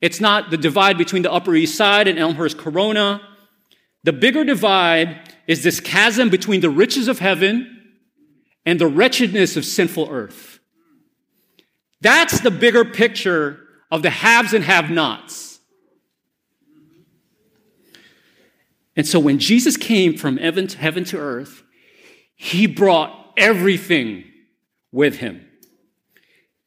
It's 0.00 0.20
not 0.20 0.50
the 0.50 0.56
divide 0.56 0.98
between 0.98 1.22
the 1.22 1.32
Upper 1.32 1.54
East 1.54 1.76
Side 1.76 2.08
and 2.08 2.18
Elmhurst 2.18 2.58
Corona. 2.58 3.20
The 4.02 4.12
bigger 4.12 4.44
divide 4.44 5.28
is 5.46 5.62
this 5.62 5.78
chasm 5.78 6.30
between 6.30 6.60
the 6.60 6.70
riches 6.70 7.06
of 7.06 7.18
heaven 7.18 7.79
and 8.64 8.78
the 8.78 8.86
wretchedness 8.86 9.56
of 9.56 9.64
sinful 9.64 10.08
earth. 10.10 10.58
That's 12.00 12.40
the 12.40 12.50
bigger 12.50 12.84
picture 12.84 13.60
of 13.90 14.02
the 14.02 14.10
haves 14.10 14.52
and 14.52 14.64
have 14.64 14.90
nots. 14.90 15.60
And 18.96 19.06
so 19.06 19.18
when 19.18 19.38
Jesus 19.38 19.76
came 19.76 20.16
from 20.16 20.36
heaven 20.36 20.66
to, 20.66 20.78
heaven 20.78 21.04
to 21.04 21.18
earth, 21.18 21.62
he 22.34 22.66
brought 22.66 23.32
everything 23.36 24.24
with 24.92 25.16
him. 25.16 25.46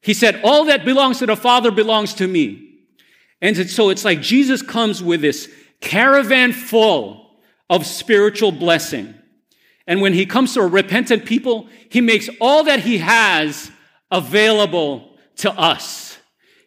He 0.02 0.14
said, 0.14 0.42
All 0.44 0.66
that 0.66 0.86
belongs 0.86 1.20
to 1.20 1.26
the 1.26 1.36
Father 1.36 1.72
belongs 1.72 2.14
to 2.16 2.28
me. 2.28 2.80
And 3.42 3.70
so 3.70 3.90
it's 3.90 4.06
like 4.06 4.22
Jesus 4.22 4.62
comes 4.62 5.04
with 5.04 5.22
this 5.22 5.50
caravan 5.82 6.54
full 6.54 7.32
of 7.70 7.86
spiritual 7.86 8.52
blessing. 8.52 9.16
And 9.86 10.02
when 10.02 10.14
he 10.14 10.26
comes 10.26 10.54
to 10.54 10.62
a 10.62 10.68
repentant 10.68 11.26
people, 11.26 11.68
he 11.90 12.02
makes 12.02 12.30
all 12.40 12.64
that 12.64 12.80
he 12.80 13.00
has 13.00 13.70
available 14.10 15.18
to 15.38 15.52
us. 15.52 16.18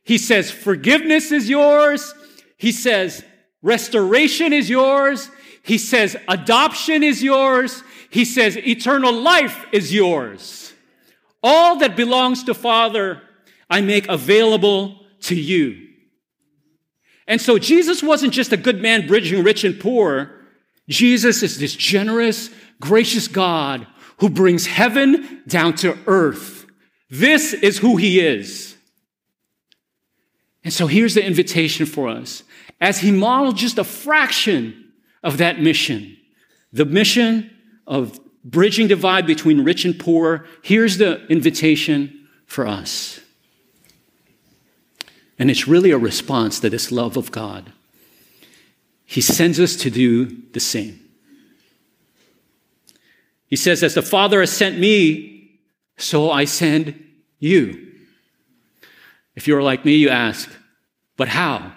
He 0.04 0.18
says, 0.18 0.50
forgiveness 0.50 1.32
is 1.32 1.48
yours. 1.48 2.14
He 2.58 2.72
says, 2.72 3.24
restoration 3.62 4.52
is 4.52 4.68
yours. 4.68 5.30
He 5.62 5.78
says, 5.78 6.16
adoption 6.28 7.02
is 7.02 7.22
yours. 7.22 7.82
He 8.10 8.24
says, 8.24 8.56
eternal 8.56 9.12
life 9.12 9.66
is 9.72 9.92
yours. 9.92 10.72
All 11.42 11.76
that 11.78 11.96
belongs 11.96 12.44
to 12.44 12.54
Father, 12.54 13.22
I 13.68 13.80
make 13.80 14.08
available 14.08 15.00
to 15.22 15.34
you. 15.34 15.88
And 17.26 17.40
so 17.40 17.58
Jesus 17.58 18.02
wasn't 18.02 18.32
just 18.32 18.52
a 18.52 18.56
good 18.56 18.80
man 18.80 19.06
bridging 19.06 19.42
rich 19.42 19.64
and 19.64 19.78
poor. 19.80 20.35
Jesus 20.88 21.42
is 21.42 21.58
this 21.58 21.74
generous, 21.74 22.50
gracious 22.80 23.28
God 23.28 23.86
who 24.18 24.30
brings 24.30 24.66
heaven 24.66 25.42
down 25.46 25.74
to 25.76 25.96
earth. 26.06 26.66
This 27.10 27.52
is 27.52 27.78
who 27.78 27.96
he 27.96 28.20
is. 28.20 28.76
And 30.64 30.72
so 30.72 30.86
here's 30.86 31.14
the 31.14 31.24
invitation 31.24 31.86
for 31.86 32.08
us. 32.08 32.42
As 32.80 32.98
he 32.98 33.10
modeled 33.10 33.56
just 33.56 33.78
a 33.78 33.84
fraction 33.84 34.92
of 35.22 35.38
that 35.38 35.60
mission, 35.60 36.16
the 36.72 36.84
mission 36.84 37.50
of 37.86 38.18
bridging 38.44 38.88
divide 38.88 39.26
between 39.26 39.64
rich 39.64 39.84
and 39.84 39.98
poor, 39.98 40.46
here's 40.62 40.98
the 40.98 41.24
invitation 41.26 42.28
for 42.46 42.66
us. 42.66 43.20
And 45.38 45.50
it's 45.50 45.68
really 45.68 45.90
a 45.90 45.98
response 45.98 46.60
to 46.60 46.70
this 46.70 46.90
love 46.90 47.16
of 47.16 47.30
God. 47.30 47.72
He 49.06 49.20
sends 49.20 49.58
us 49.60 49.76
to 49.76 49.90
do 49.90 50.26
the 50.52 50.60
same. 50.60 51.00
He 53.46 53.56
says, 53.56 53.82
As 53.82 53.94
the 53.94 54.02
Father 54.02 54.40
has 54.40 54.50
sent 54.50 54.78
me, 54.78 55.60
so 55.96 56.30
I 56.30 56.44
send 56.44 57.02
you. 57.38 57.92
If 59.36 59.46
you're 59.46 59.62
like 59.62 59.84
me, 59.84 59.94
you 59.94 60.08
ask, 60.08 60.50
But 61.16 61.28
how? 61.28 61.72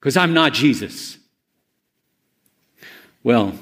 Because 0.00 0.16
I'm 0.16 0.34
not 0.34 0.54
Jesus. 0.54 1.18
Well, 3.22 3.54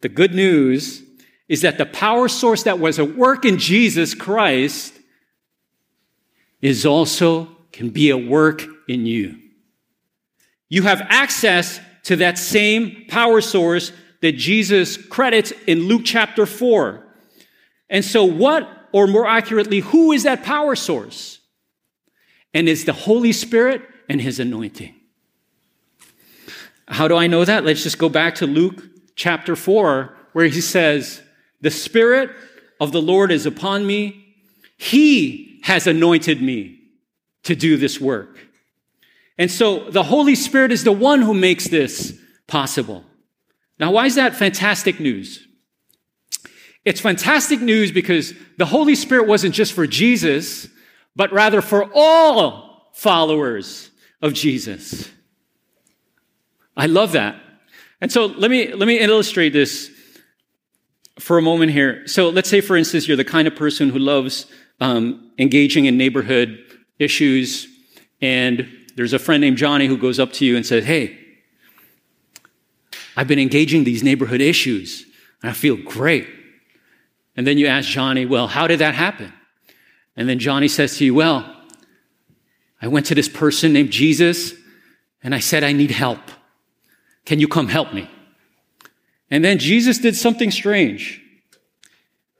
the 0.00 0.08
good 0.08 0.34
news 0.34 1.02
is 1.48 1.62
that 1.62 1.78
the 1.78 1.86
power 1.86 2.28
source 2.28 2.64
that 2.64 2.78
was 2.78 2.98
at 2.98 3.16
work 3.16 3.44
in 3.44 3.58
Jesus 3.58 4.14
Christ 4.14 4.94
is 6.60 6.84
also 6.84 7.48
can 7.72 7.90
be 7.90 8.10
at 8.10 8.26
work 8.26 8.62
in 8.88 9.06
you. 9.06 9.38
You 10.68 10.82
have 10.82 11.00
access 11.08 11.80
to 12.04 12.16
that 12.16 12.38
same 12.38 13.04
power 13.08 13.40
source 13.40 13.92
that 14.20 14.32
Jesus 14.32 14.96
credits 14.96 15.52
in 15.66 15.88
Luke 15.88 16.02
chapter 16.04 16.46
4. 16.46 17.04
And 17.90 18.04
so, 18.04 18.24
what, 18.24 18.68
or 18.92 19.06
more 19.06 19.26
accurately, 19.26 19.80
who 19.80 20.12
is 20.12 20.24
that 20.24 20.42
power 20.42 20.74
source? 20.74 21.40
And 22.52 22.68
it's 22.68 22.84
the 22.84 22.92
Holy 22.92 23.32
Spirit 23.32 23.82
and 24.08 24.20
His 24.20 24.40
anointing. 24.40 24.94
How 26.88 27.08
do 27.08 27.16
I 27.16 27.26
know 27.26 27.44
that? 27.44 27.64
Let's 27.64 27.82
just 27.82 27.98
go 27.98 28.08
back 28.08 28.36
to 28.36 28.46
Luke 28.46 28.82
chapter 29.14 29.54
4, 29.54 30.16
where 30.32 30.46
he 30.46 30.60
says, 30.60 31.22
The 31.60 31.70
Spirit 31.70 32.30
of 32.80 32.92
the 32.92 33.02
Lord 33.02 33.30
is 33.30 33.44
upon 33.44 33.86
me. 33.86 34.34
He 34.78 35.60
has 35.64 35.86
anointed 35.86 36.40
me 36.40 36.80
to 37.42 37.54
do 37.54 37.76
this 37.76 38.00
work. 38.00 38.47
And 39.38 39.50
so 39.50 39.88
the 39.90 40.02
Holy 40.02 40.34
Spirit 40.34 40.72
is 40.72 40.84
the 40.84 40.92
one 40.92 41.22
who 41.22 41.32
makes 41.32 41.68
this 41.68 42.18
possible. 42.48 43.04
Now, 43.78 43.92
why 43.92 44.06
is 44.06 44.16
that 44.16 44.34
fantastic 44.34 44.98
news? 44.98 45.46
It's 46.84 47.00
fantastic 47.00 47.60
news 47.60 47.92
because 47.92 48.34
the 48.56 48.66
Holy 48.66 48.94
Spirit 48.94 49.28
wasn't 49.28 49.54
just 49.54 49.72
for 49.72 49.86
Jesus, 49.86 50.66
but 51.14 51.32
rather 51.32 51.60
for 51.60 51.88
all 51.94 52.90
followers 52.94 53.90
of 54.20 54.32
Jesus. 54.32 55.08
I 56.76 56.86
love 56.86 57.12
that. 57.12 57.36
And 58.00 58.10
so 58.10 58.26
let 58.26 58.50
me, 58.50 58.72
let 58.72 58.86
me 58.86 58.98
illustrate 58.98 59.50
this 59.50 59.90
for 61.18 61.38
a 61.38 61.42
moment 61.42 61.72
here. 61.72 62.06
So 62.06 62.28
let's 62.28 62.48
say, 62.48 62.60
for 62.60 62.76
instance, 62.76 63.06
you're 63.06 63.16
the 63.16 63.24
kind 63.24 63.48
of 63.48 63.54
person 63.54 63.90
who 63.90 63.98
loves 63.98 64.46
um, 64.80 65.32
engaging 65.38 65.86
in 65.86 65.96
neighborhood 65.96 66.58
issues, 66.98 67.66
and 68.20 68.68
there's 68.98 69.12
a 69.12 69.18
friend 69.20 69.40
named 69.40 69.56
Johnny 69.56 69.86
who 69.86 69.96
goes 69.96 70.18
up 70.18 70.32
to 70.32 70.44
you 70.44 70.56
and 70.56 70.66
says, 70.66 70.84
Hey, 70.84 71.16
I've 73.16 73.28
been 73.28 73.38
engaging 73.38 73.84
these 73.84 74.02
neighborhood 74.02 74.40
issues, 74.40 75.06
and 75.40 75.48
I 75.48 75.52
feel 75.54 75.76
great. 75.76 76.26
And 77.36 77.46
then 77.46 77.58
you 77.58 77.68
ask 77.68 77.88
Johnny, 77.88 78.26
Well, 78.26 78.48
how 78.48 78.66
did 78.66 78.80
that 78.80 78.96
happen? 78.96 79.32
And 80.16 80.28
then 80.28 80.40
Johnny 80.40 80.66
says 80.66 80.96
to 80.96 81.04
you, 81.04 81.14
Well, 81.14 81.48
I 82.82 82.88
went 82.88 83.06
to 83.06 83.14
this 83.14 83.28
person 83.28 83.72
named 83.72 83.92
Jesus, 83.92 84.52
and 85.22 85.32
I 85.32 85.38
said, 85.38 85.62
I 85.62 85.70
need 85.70 85.92
help. 85.92 86.32
Can 87.24 87.38
you 87.38 87.46
come 87.46 87.68
help 87.68 87.94
me? 87.94 88.10
And 89.30 89.44
then 89.44 89.60
Jesus 89.60 89.98
did 89.98 90.16
something 90.16 90.50
strange. 90.50 91.22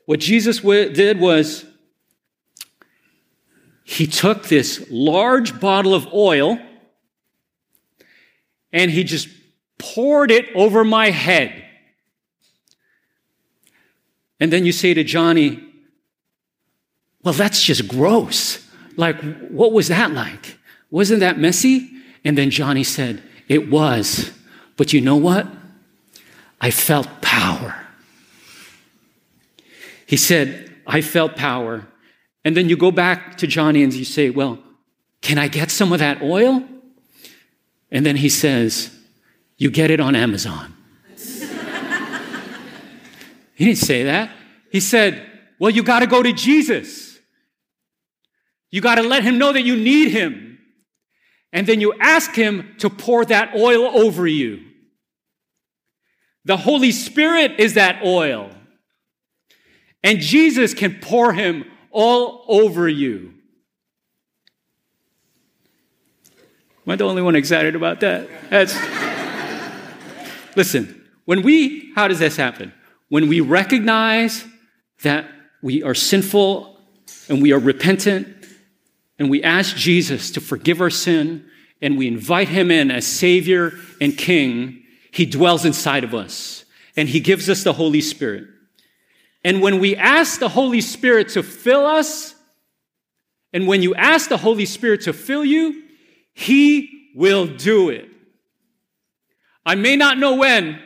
What 0.06 0.18
Jesus 0.18 0.58
did 0.58 1.20
was 1.20 1.64
he 3.88 4.06
took 4.06 4.48
this 4.48 4.86
large 4.90 5.58
bottle 5.58 5.94
of 5.94 6.12
oil 6.12 6.58
and 8.70 8.90
he 8.90 9.02
just 9.02 9.28
poured 9.78 10.30
it 10.30 10.44
over 10.54 10.84
my 10.84 11.08
head. 11.08 11.64
And 14.38 14.52
then 14.52 14.66
you 14.66 14.72
say 14.72 14.92
to 14.92 15.02
Johnny, 15.02 15.64
Well, 17.24 17.32
that's 17.32 17.62
just 17.62 17.88
gross. 17.88 18.62
Like, 18.98 19.18
what 19.48 19.72
was 19.72 19.88
that 19.88 20.12
like? 20.12 20.58
Wasn't 20.90 21.20
that 21.20 21.38
messy? 21.38 21.90
And 22.26 22.36
then 22.36 22.50
Johnny 22.50 22.84
said, 22.84 23.22
It 23.48 23.70
was. 23.70 24.30
But 24.76 24.92
you 24.92 25.00
know 25.00 25.16
what? 25.16 25.46
I 26.60 26.70
felt 26.70 27.22
power. 27.22 27.74
He 30.04 30.18
said, 30.18 30.74
I 30.86 31.00
felt 31.00 31.36
power. 31.36 31.86
And 32.44 32.56
then 32.56 32.68
you 32.68 32.76
go 32.76 32.90
back 32.90 33.36
to 33.38 33.46
Johnny 33.46 33.82
and 33.82 33.92
you 33.92 34.04
say, 34.04 34.30
Well, 34.30 34.58
can 35.20 35.38
I 35.38 35.48
get 35.48 35.70
some 35.70 35.92
of 35.92 35.98
that 35.98 36.22
oil? 36.22 36.62
And 37.90 38.04
then 38.04 38.16
he 38.16 38.28
says, 38.28 38.94
you 39.58 39.70
get 39.70 39.90
it 39.90 39.98
on 40.00 40.14
Amazon. 40.14 40.74
he 43.54 43.64
didn't 43.64 43.78
say 43.78 44.04
that. 44.04 44.30
He 44.70 44.78
said, 44.80 45.28
Well, 45.58 45.70
you 45.70 45.82
got 45.82 46.00
to 46.00 46.06
go 46.06 46.22
to 46.22 46.32
Jesus. 46.32 47.18
You 48.70 48.80
got 48.80 48.94
to 48.96 49.02
let 49.02 49.24
him 49.24 49.38
know 49.38 49.52
that 49.52 49.62
you 49.62 49.76
need 49.76 50.10
him. 50.10 50.58
And 51.52 51.66
then 51.66 51.80
you 51.80 51.92
ask 51.98 52.34
him 52.34 52.76
to 52.78 52.88
pour 52.88 53.24
that 53.24 53.54
oil 53.56 53.86
over 53.86 54.26
you. 54.26 54.64
The 56.44 56.58
Holy 56.58 56.92
Spirit 56.92 57.58
is 57.58 57.74
that 57.74 58.04
oil. 58.04 58.50
And 60.04 60.20
Jesus 60.20 60.74
can 60.74 61.00
pour 61.00 61.32
him 61.32 61.64
all 61.98 62.44
over 62.46 62.88
you. 62.88 63.34
Am 66.86 66.92
I 66.92 66.94
the 66.94 67.04
only 67.04 67.22
one 67.22 67.34
excited 67.34 67.74
about 67.74 67.98
that? 68.00 68.28
That's. 68.50 68.72
Listen, 70.54 71.04
when 71.24 71.42
we, 71.42 71.92
how 71.96 72.06
does 72.06 72.20
this 72.20 72.36
happen? 72.36 72.72
When 73.08 73.26
we 73.26 73.40
recognize 73.40 74.44
that 75.02 75.28
we 75.60 75.82
are 75.82 75.94
sinful 75.94 76.78
and 77.28 77.42
we 77.42 77.52
are 77.52 77.58
repentant 77.58 78.28
and 79.18 79.28
we 79.28 79.42
ask 79.42 79.74
Jesus 79.74 80.30
to 80.30 80.40
forgive 80.40 80.80
our 80.80 80.90
sin 80.90 81.44
and 81.82 81.98
we 81.98 82.06
invite 82.06 82.48
him 82.48 82.70
in 82.70 82.92
as 82.92 83.08
Savior 83.08 83.72
and 84.00 84.16
King, 84.16 84.84
he 85.10 85.26
dwells 85.26 85.64
inside 85.64 86.04
of 86.04 86.14
us 86.14 86.64
and 86.96 87.08
he 87.08 87.18
gives 87.18 87.50
us 87.50 87.64
the 87.64 87.72
Holy 87.72 88.00
Spirit. 88.00 88.44
And 89.44 89.62
when 89.62 89.78
we 89.78 89.96
ask 89.96 90.40
the 90.40 90.48
Holy 90.48 90.80
Spirit 90.80 91.30
to 91.30 91.42
fill 91.42 91.86
us, 91.86 92.34
and 93.52 93.66
when 93.66 93.82
you 93.82 93.94
ask 93.94 94.28
the 94.28 94.36
Holy 94.36 94.66
Spirit 94.66 95.02
to 95.02 95.12
fill 95.12 95.44
you, 95.44 95.84
he 96.34 97.10
will 97.14 97.46
do 97.46 97.88
it. 97.88 98.08
I 99.64 99.74
may 99.74 99.96
not 99.96 100.18
know 100.18 100.36
when, 100.36 100.80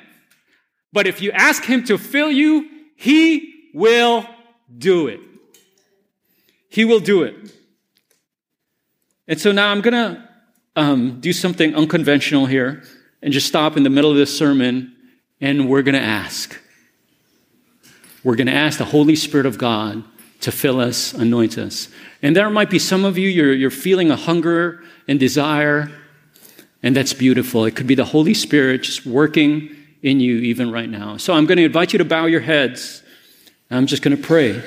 but 0.92 1.06
if 1.06 1.22
you 1.22 1.30
ask 1.32 1.64
Him 1.64 1.84
to 1.84 1.98
fill 1.98 2.30
you, 2.30 2.68
He 2.96 3.70
will 3.74 4.26
do 4.76 5.08
it. 5.08 5.20
He 6.68 6.84
will 6.84 7.00
do 7.00 7.22
it. 7.22 7.52
And 9.28 9.40
so 9.40 9.52
now 9.52 9.70
I'm 9.70 9.82
going 9.82 9.94
to 9.94 10.28
um, 10.74 11.20
do 11.20 11.32
something 11.32 11.74
unconventional 11.74 12.46
here 12.46 12.82
and 13.22 13.32
just 13.32 13.46
stop 13.46 13.76
in 13.76 13.82
the 13.82 13.90
middle 13.90 14.10
of 14.10 14.16
this 14.16 14.36
sermon 14.36 14.96
and 15.40 15.68
we're 15.68 15.82
going 15.82 15.94
to 15.94 16.00
ask. 16.00 16.58
We're 18.24 18.36
going 18.36 18.46
to 18.46 18.54
ask 18.54 18.78
the 18.78 18.84
Holy 18.84 19.16
Spirit 19.16 19.46
of 19.46 19.58
God 19.58 20.04
to 20.40 20.52
fill 20.52 20.80
us, 20.80 21.12
anoint 21.14 21.58
us. 21.58 21.88
And 22.22 22.34
there 22.34 22.50
might 22.50 22.70
be 22.70 22.78
some 22.78 23.04
of 23.04 23.18
you, 23.18 23.28
you're, 23.28 23.52
you're 23.52 23.70
feeling 23.70 24.10
a 24.10 24.16
hunger 24.16 24.82
and 25.06 25.18
desire 25.18 25.90
and 26.82 26.96
that's 26.96 27.12
beautiful. 27.12 27.64
It 27.64 27.76
could 27.76 27.86
be 27.86 27.94
the 27.94 28.04
Holy 28.04 28.34
Spirit 28.34 28.82
just 28.82 29.06
working 29.06 29.76
in 30.02 30.18
you 30.18 30.36
even 30.38 30.72
right 30.72 30.88
now. 30.88 31.16
So 31.16 31.32
I'm 31.32 31.46
going 31.46 31.58
to 31.58 31.64
invite 31.64 31.92
you 31.92 31.98
to 31.98 32.04
bow 32.04 32.26
your 32.26 32.40
heads. 32.40 33.02
I'm 33.70 33.86
just 33.86 34.02
going 34.02 34.16
to 34.16 34.22
pray. 34.22 34.62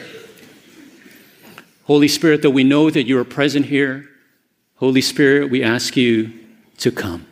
Holy 1.83 2.07
Spirit, 2.07 2.41
that 2.41 2.51
we 2.51 2.63
know 2.63 2.89
that 2.89 3.03
you 3.03 3.19
are 3.19 3.25
present 3.25 3.65
here, 3.65 4.09
Holy 4.77 5.01
Spirit, 5.01 5.51
we 5.51 5.61
ask 5.61 5.95
you 5.95 6.33
to 6.77 6.91
come. 6.91 7.27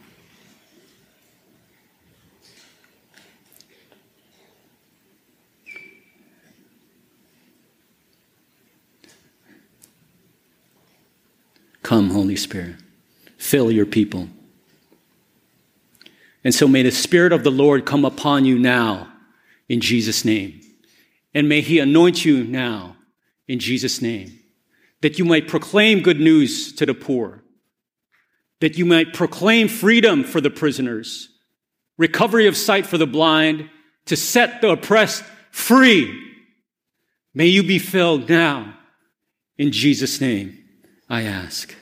Come, 11.94 12.10
Holy 12.10 12.36
Spirit, 12.36 12.78
fill 13.38 13.72
your 13.72 13.86
people. 13.86 14.28
And 16.44 16.52
so 16.52 16.68
may 16.68 16.82
the 16.82 16.90
Spirit 16.90 17.32
of 17.32 17.44
the 17.44 17.52
Lord 17.52 17.86
come 17.86 18.04
upon 18.04 18.46
you 18.46 18.58
now 18.58 19.14
in 19.70 19.80
Jesus' 19.80 20.26
name. 20.26 20.60
And 21.36 21.48
may 21.48 21.62
He 21.62 21.78
anoint 21.78 22.26
you 22.26 22.46
now 22.46 22.96
in 23.48 23.60
Jesus' 23.60 24.02
name, 24.02 24.40
that 25.02 25.20
you 25.20 25.24
might 25.26 25.48
proclaim 25.48 26.02
good 26.02 26.20
news 26.20 26.74
to 26.78 26.88
the 26.88 26.96
poor, 26.96 27.44
that 28.60 28.76
you 28.76 28.86
might 28.86 29.14
proclaim 29.14 29.68
freedom 29.68 30.24
for 30.24 30.42
the 30.42 30.50
prisoners, 30.50 31.30
recovery 32.00 32.48
of 32.48 32.58
sight 32.58 32.88
for 32.88 32.98
the 32.98 33.06
blind, 33.06 33.70
to 34.08 34.16
set 34.16 34.62
the 34.62 34.72
oppressed 34.72 35.24
free. 35.52 36.20
May 37.36 37.46
you 37.46 37.62
be 37.62 37.78
filled 37.78 38.30
now. 38.30 38.80
In 39.60 39.72
Jesus' 39.72 40.20
name, 40.20 40.58
I 41.08 41.22
ask. 41.22 41.76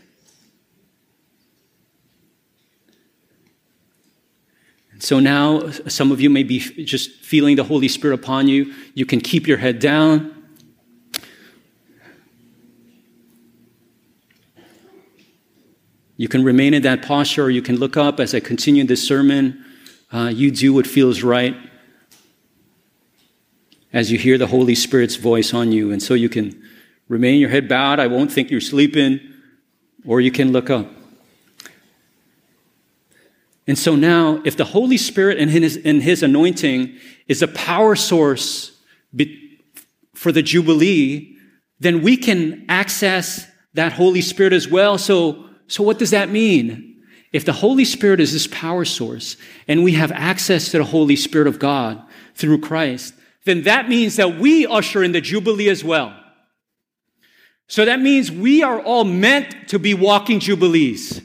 So 5.01 5.19
now, 5.19 5.71
some 5.87 6.11
of 6.11 6.21
you 6.21 6.29
may 6.29 6.43
be 6.43 6.59
just 6.59 7.09
feeling 7.25 7.55
the 7.55 7.63
Holy 7.63 7.87
Spirit 7.87 8.13
upon 8.13 8.47
you. 8.47 8.71
You 8.93 9.07
can 9.07 9.19
keep 9.19 9.47
your 9.47 9.57
head 9.57 9.79
down. 9.79 10.31
You 16.17 16.27
can 16.27 16.43
remain 16.43 16.75
in 16.75 16.83
that 16.83 17.01
posture, 17.01 17.45
or 17.45 17.49
you 17.49 17.63
can 17.63 17.77
look 17.77 17.97
up 17.97 18.19
as 18.19 18.35
I 18.35 18.41
continue 18.41 18.83
this 18.83 19.03
sermon. 19.03 19.65
Uh, 20.13 20.31
you 20.31 20.51
do 20.51 20.71
what 20.71 20.85
feels 20.85 21.23
right 21.23 21.55
as 23.91 24.11
you 24.11 24.19
hear 24.19 24.37
the 24.37 24.45
Holy 24.45 24.75
Spirit's 24.75 25.15
voice 25.15 25.51
on 25.51 25.71
you. 25.71 25.91
And 25.91 25.99
so 25.99 26.13
you 26.13 26.29
can 26.29 26.61
remain 27.07 27.39
your 27.39 27.49
head 27.49 27.67
bowed. 27.67 27.99
I 27.99 28.05
won't 28.05 28.31
think 28.31 28.51
you're 28.51 28.61
sleeping, 28.61 29.19
or 30.05 30.21
you 30.21 30.31
can 30.31 30.51
look 30.51 30.69
up. 30.69 31.00
And 33.67 33.77
so 33.77 33.95
now, 33.95 34.41
if 34.43 34.57
the 34.57 34.65
Holy 34.65 34.97
Spirit 34.97 35.37
and 35.37 35.49
his, 35.49 35.79
and 35.85 36.01
his 36.01 36.23
anointing 36.23 36.97
is 37.27 37.41
a 37.41 37.47
power 37.47 37.95
source 37.95 38.71
for 40.13 40.31
the 40.31 40.41
Jubilee, 40.41 41.35
then 41.79 42.01
we 42.01 42.17
can 42.17 42.65
access 42.69 43.47
that 43.73 43.93
Holy 43.93 44.21
Spirit 44.21 44.53
as 44.53 44.67
well. 44.67 44.97
So, 44.97 45.45
so 45.67 45.83
what 45.83 45.99
does 45.99 46.11
that 46.11 46.29
mean? 46.29 47.03
If 47.31 47.45
the 47.45 47.53
Holy 47.53 47.85
Spirit 47.85 48.19
is 48.19 48.33
this 48.33 48.47
power 48.47 48.83
source 48.83 49.37
and 49.67 49.83
we 49.83 49.93
have 49.93 50.11
access 50.11 50.69
to 50.71 50.79
the 50.79 50.83
Holy 50.83 51.15
Spirit 51.15 51.47
of 51.47 51.59
God 51.59 52.01
through 52.35 52.59
Christ, 52.59 53.13
then 53.45 53.63
that 53.63 53.87
means 53.87 54.17
that 54.17 54.37
we 54.37 54.67
usher 54.67 55.03
in 55.03 55.13
the 55.13 55.21
Jubilee 55.21 55.69
as 55.69 55.83
well. 55.83 56.15
So 57.67 57.85
that 57.85 58.01
means 58.01 58.29
we 58.29 58.63
are 58.63 58.81
all 58.81 59.05
meant 59.05 59.69
to 59.69 59.79
be 59.79 59.93
walking 59.93 60.39
Jubilees. 60.39 61.21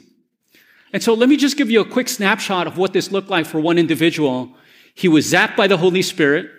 And 0.93 1.03
so 1.03 1.13
let 1.13 1.29
me 1.29 1.37
just 1.37 1.57
give 1.57 1.69
you 1.69 1.81
a 1.81 1.85
quick 1.85 2.07
snapshot 2.07 2.67
of 2.67 2.77
what 2.77 2.93
this 2.93 3.11
looked 3.11 3.29
like 3.29 3.45
for 3.45 3.59
one 3.59 3.77
individual. 3.77 4.51
He 4.95 5.07
was 5.07 5.31
zapped 5.31 5.55
by 5.55 5.67
the 5.67 5.77
Holy 5.77 6.01
Spirit. 6.01 6.49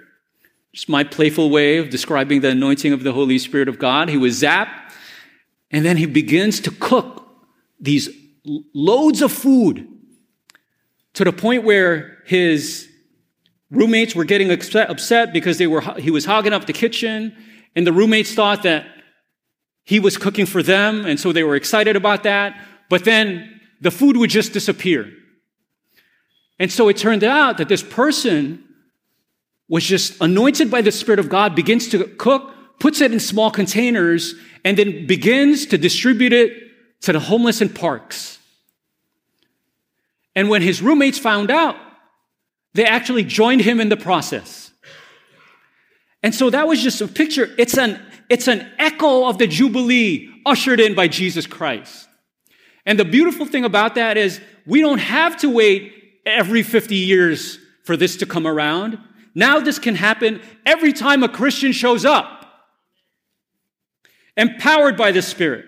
Just 0.73 0.88
my 0.88 1.03
playful 1.03 1.51
way 1.51 1.79
of 1.79 1.88
describing 1.88 2.41
the 2.43 2.51
anointing 2.51 2.93
of 2.93 3.03
the 3.03 3.12
Holy 3.12 3.38
Spirit 3.38 3.69
of 3.69 3.79
God. 3.79 4.09
He 4.09 4.19
was 4.19 4.43
zapped, 4.43 4.93
and 5.71 5.85
then 5.85 5.97
he 5.97 6.07
begins 6.07 6.61
to 6.61 6.71
cook 6.71 7.27
these 7.81 8.11
loads 8.75 9.23
of 9.23 9.33
food 9.33 9.88
to 11.14 11.25
the 11.25 11.33
point 11.33 11.64
where 11.64 12.19
his 12.27 12.88
roommates 13.71 14.14
were 14.14 14.25
getting 14.25 14.51
upset 14.51 15.33
because 15.33 15.59
they 15.59 15.67
were, 15.67 15.81
he 15.99 16.11
was 16.11 16.27
hogging 16.27 16.53
up 16.53 16.67
the 16.67 16.73
kitchen, 16.73 17.35
and 17.75 17.87
the 17.87 17.93
roommates 17.93 18.35
thought 18.35 18.62
that 18.62 18.87
he 19.85 19.99
was 19.99 20.19
cooking 20.19 20.45
for 20.47 20.62
them, 20.62 21.07
and 21.07 21.19
so 21.19 21.33
they 21.33 21.45
were 21.45 21.57
excited 21.57 21.97
about 21.97 22.25
that. 22.25 22.61
But 22.91 23.05
then 23.05 23.58
the 23.81 23.91
food 23.91 24.17
would 24.17 24.31
just 24.31 24.53
disappear. 24.53 25.12
And 26.59 26.73
so 26.73 26.88
it 26.88 26.97
turned 26.97 27.25
out 27.25 27.59
that 27.59 27.69
this 27.69 27.83
person 27.83 28.64
was 29.69 29.85
just 29.85 30.21
anointed 30.21 30.71
by 30.71 30.81
the 30.81 30.91
Spirit 30.91 31.21
of 31.21 31.29
God, 31.29 31.55
begins 31.55 31.88
to 31.88 32.05
cook, 32.05 32.53
puts 32.81 33.01
it 33.01 33.12
in 33.12 33.21
small 33.21 33.51
containers, 33.51 34.35
and 34.64 34.77
then 34.77 35.07
begins 35.07 35.67
to 35.67 35.79
distribute 35.79 36.33
it 36.33 36.53
to 37.03 37.12
the 37.12 37.21
homeless 37.21 37.61
in 37.61 37.69
parks. 37.69 38.38
And 40.35 40.49
when 40.49 40.62
his 40.62 40.81
roommates 40.83 41.19
found 41.19 41.51
out, 41.51 41.77
they 42.75 42.85
actually 42.85 43.25
joined 43.25 43.61
him 43.61 43.81
in 43.81 43.88
the 43.88 43.97
process. 43.97 44.71
And 46.23 46.35
so 46.35 46.51
that 46.51 46.67
was 46.67 46.83
just 46.83 47.01
a 47.01 47.09
picture. 47.09 47.55
It's 47.59 47.79
an, 47.79 48.01
it's 48.29 48.49
an 48.49 48.69
echo 48.79 49.29
of 49.29 49.38
the 49.38 49.47
Jubilee 49.47 50.29
ushered 50.45 50.81
in 50.81 50.95
by 50.95 51.09
Jesus 51.09 51.47
Christ. 51.47 52.08
And 52.88 52.98
the 52.98 53.05
beautiful 53.05 53.44
thing 53.44 53.66
about 53.66 53.96
that 53.96 54.16
is 54.16 54.40
we 54.64 54.81
don't 54.81 54.98
have 54.98 55.37
to 55.40 55.51
wait 55.51 55.92
every 56.24 56.62
50 56.62 56.96
years 56.96 57.59
for 57.85 57.98
this 57.98 58.16
to 58.16 58.27
come 58.27 58.46
around. 58.46 58.98
Now 59.35 59.61
this 59.61 59.79
can 59.79 59.94
happen 59.94 60.40
every 60.64 60.94
time 60.94 61.22
a 61.22 61.29
Christian 61.29 61.72
shows 61.72 62.07
up, 62.07 62.46
empowered 64.38 64.96
by 64.96 65.12
the 65.12 65.20
Spirit. 65.20 65.66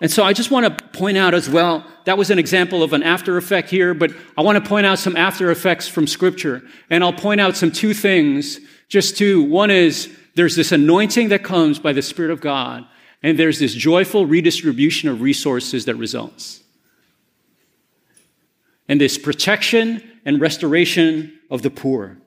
And 0.00 0.10
so 0.10 0.24
I 0.24 0.32
just 0.32 0.50
want 0.50 0.76
to 0.76 0.84
point 0.86 1.16
out 1.16 1.34
as 1.34 1.48
well, 1.48 1.86
that 2.06 2.18
was 2.18 2.30
an 2.30 2.40
example 2.40 2.82
of 2.82 2.92
an 2.92 3.04
after 3.04 3.36
effect 3.36 3.70
here, 3.70 3.94
but 3.94 4.10
I 4.36 4.42
want 4.42 4.62
to 4.62 4.68
point 4.68 4.86
out 4.86 4.98
some 4.98 5.16
after 5.16 5.52
effects 5.52 5.86
from 5.86 6.08
Scripture. 6.08 6.64
And 6.90 7.04
I'll 7.04 7.12
point 7.12 7.40
out 7.40 7.56
some 7.56 7.70
two 7.70 7.94
things, 7.94 8.58
just 8.88 9.16
two. 9.16 9.44
One 9.44 9.70
is 9.70 10.12
there's 10.34 10.56
this 10.56 10.72
anointing 10.72 11.28
that 11.28 11.44
comes 11.44 11.78
by 11.78 11.92
the 11.92 12.02
Spirit 12.02 12.32
of 12.32 12.40
God 12.40 12.84
and 13.24 13.38
there's 13.38 13.58
this 13.58 13.72
joyful 13.72 14.26
redistribution 14.26 15.08
of 15.08 15.22
resources 15.22 15.86
that 15.86 15.94
results. 15.94 16.62
And 18.86 19.00
this 19.00 19.16
protection 19.16 20.02
and 20.26 20.42
restoration 20.42 21.40
of 21.50 21.62
the 21.62 21.70
poor. 21.70 22.18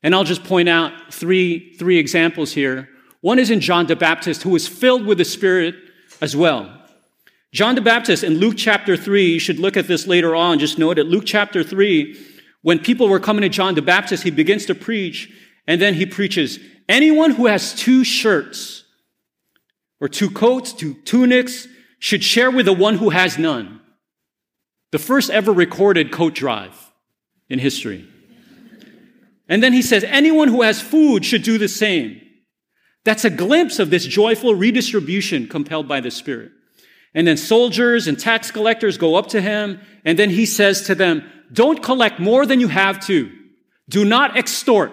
And 0.00 0.14
I'll 0.14 0.22
just 0.22 0.44
point 0.44 0.68
out 0.68 0.92
three, 1.12 1.74
three 1.74 1.98
examples 1.98 2.52
here. 2.52 2.88
One 3.20 3.40
is 3.40 3.50
in 3.50 3.58
John 3.58 3.88
the 3.88 3.96
Baptist, 3.96 4.44
who 4.44 4.50
was 4.50 4.68
filled 4.68 5.06
with 5.06 5.18
the 5.18 5.24
Spirit 5.24 5.74
as 6.20 6.36
well. 6.36 6.72
John 7.50 7.74
the 7.74 7.80
Baptist 7.80 8.22
in 8.22 8.34
Luke 8.34 8.54
chapter 8.56 8.96
3, 8.96 9.24
you 9.24 9.40
should 9.40 9.58
look 9.58 9.76
at 9.76 9.88
this 9.88 10.06
later 10.06 10.36
on, 10.36 10.60
just 10.60 10.78
note 10.78 10.98
it. 10.98 11.06
Luke 11.06 11.24
chapter 11.26 11.64
3, 11.64 12.16
when 12.62 12.78
people 12.78 13.08
were 13.08 13.20
coming 13.20 13.42
to 13.42 13.48
John 13.48 13.74
the 13.74 13.82
Baptist, 13.82 14.22
he 14.22 14.30
begins 14.30 14.66
to 14.66 14.74
preach, 14.76 15.32
and 15.66 15.82
then 15.82 15.94
he 15.94 16.06
preaches, 16.06 16.60
Anyone 16.88 17.32
who 17.32 17.46
has 17.46 17.74
two 17.74 18.04
shirts, 18.04 18.82
or 20.02 20.08
two 20.08 20.28
coats, 20.28 20.72
two 20.72 20.94
tunics, 21.04 21.68
should 22.00 22.24
share 22.24 22.50
with 22.50 22.66
the 22.66 22.72
one 22.72 22.96
who 22.96 23.10
has 23.10 23.38
none. 23.38 23.80
The 24.90 24.98
first 24.98 25.30
ever 25.30 25.52
recorded 25.52 26.10
coat 26.10 26.34
drive 26.34 26.76
in 27.48 27.60
history. 27.60 28.08
And 29.48 29.62
then 29.62 29.72
he 29.72 29.80
says, 29.80 30.02
anyone 30.02 30.48
who 30.48 30.62
has 30.62 30.80
food 30.80 31.24
should 31.24 31.44
do 31.44 31.56
the 31.56 31.68
same. 31.68 32.20
That's 33.04 33.24
a 33.24 33.30
glimpse 33.30 33.78
of 33.78 33.90
this 33.90 34.04
joyful 34.04 34.56
redistribution 34.56 35.46
compelled 35.46 35.86
by 35.86 36.00
the 36.00 36.10
Spirit. 36.10 36.50
And 37.14 37.24
then 37.24 37.36
soldiers 37.36 38.08
and 38.08 38.18
tax 38.18 38.50
collectors 38.50 38.98
go 38.98 39.14
up 39.14 39.28
to 39.28 39.40
him, 39.40 39.80
and 40.04 40.18
then 40.18 40.30
he 40.30 40.46
says 40.46 40.82
to 40.86 40.96
them, 40.96 41.22
Don't 41.52 41.80
collect 41.80 42.18
more 42.18 42.44
than 42.44 42.58
you 42.58 42.68
have 42.68 42.98
to. 43.06 43.30
Do 43.88 44.04
not 44.04 44.36
extort. 44.36 44.90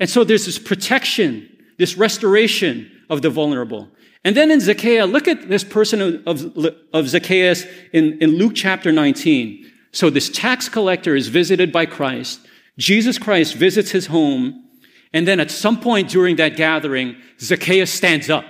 And 0.00 0.10
so 0.10 0.24
there's 0.24 0.46
this 0.46 0.58
protection, 0.58 1.48
this 1.78 1.96
restoration 1.96 2.90
of 3.08 3.22
the 3.22 3.30
vulnerable. 3.30 3.88
And 4.24 4.36
then 4.36 4.50
in 4.50 4.60
Zacchaeus, 4.60 5.08
look 5.08 5.28
at 5.28 5.48
this 5.48 5.62
person 5.62 6.22
of, 6.26 6.56
of 6.92 7.08
Zacchaeus 7.08 7.64
in, 7.92 8.20
in 8.20 8.30
Luke 8.30 8.52
chapter 8.54 8.90
19. 8.90 9.70
So 9.92 10.10
this 10.10 10.28
tax 10.28 10.68
collector 10.68 11.14
is 11.14 11.28
visited 11.28 11.72
by 11.72 11.86
Christ. 11.86 12.40
Jesus 12.76 13.18
Christ 13.18 13.54
visits 13.54 13.90
his 13.90 14.06
home. 14.06 14.64
And 15.12 15.26
then 15.26 15.40
at 15.40 15.50
some 15.50 15.80
point 15.80 16.10
during 16.10 16.36
that 16.36 16.56
gathering, 16.56 17.16
Zacchaeus 17.40 17.92
stands 17.92 18.28
up. 18.28 18.44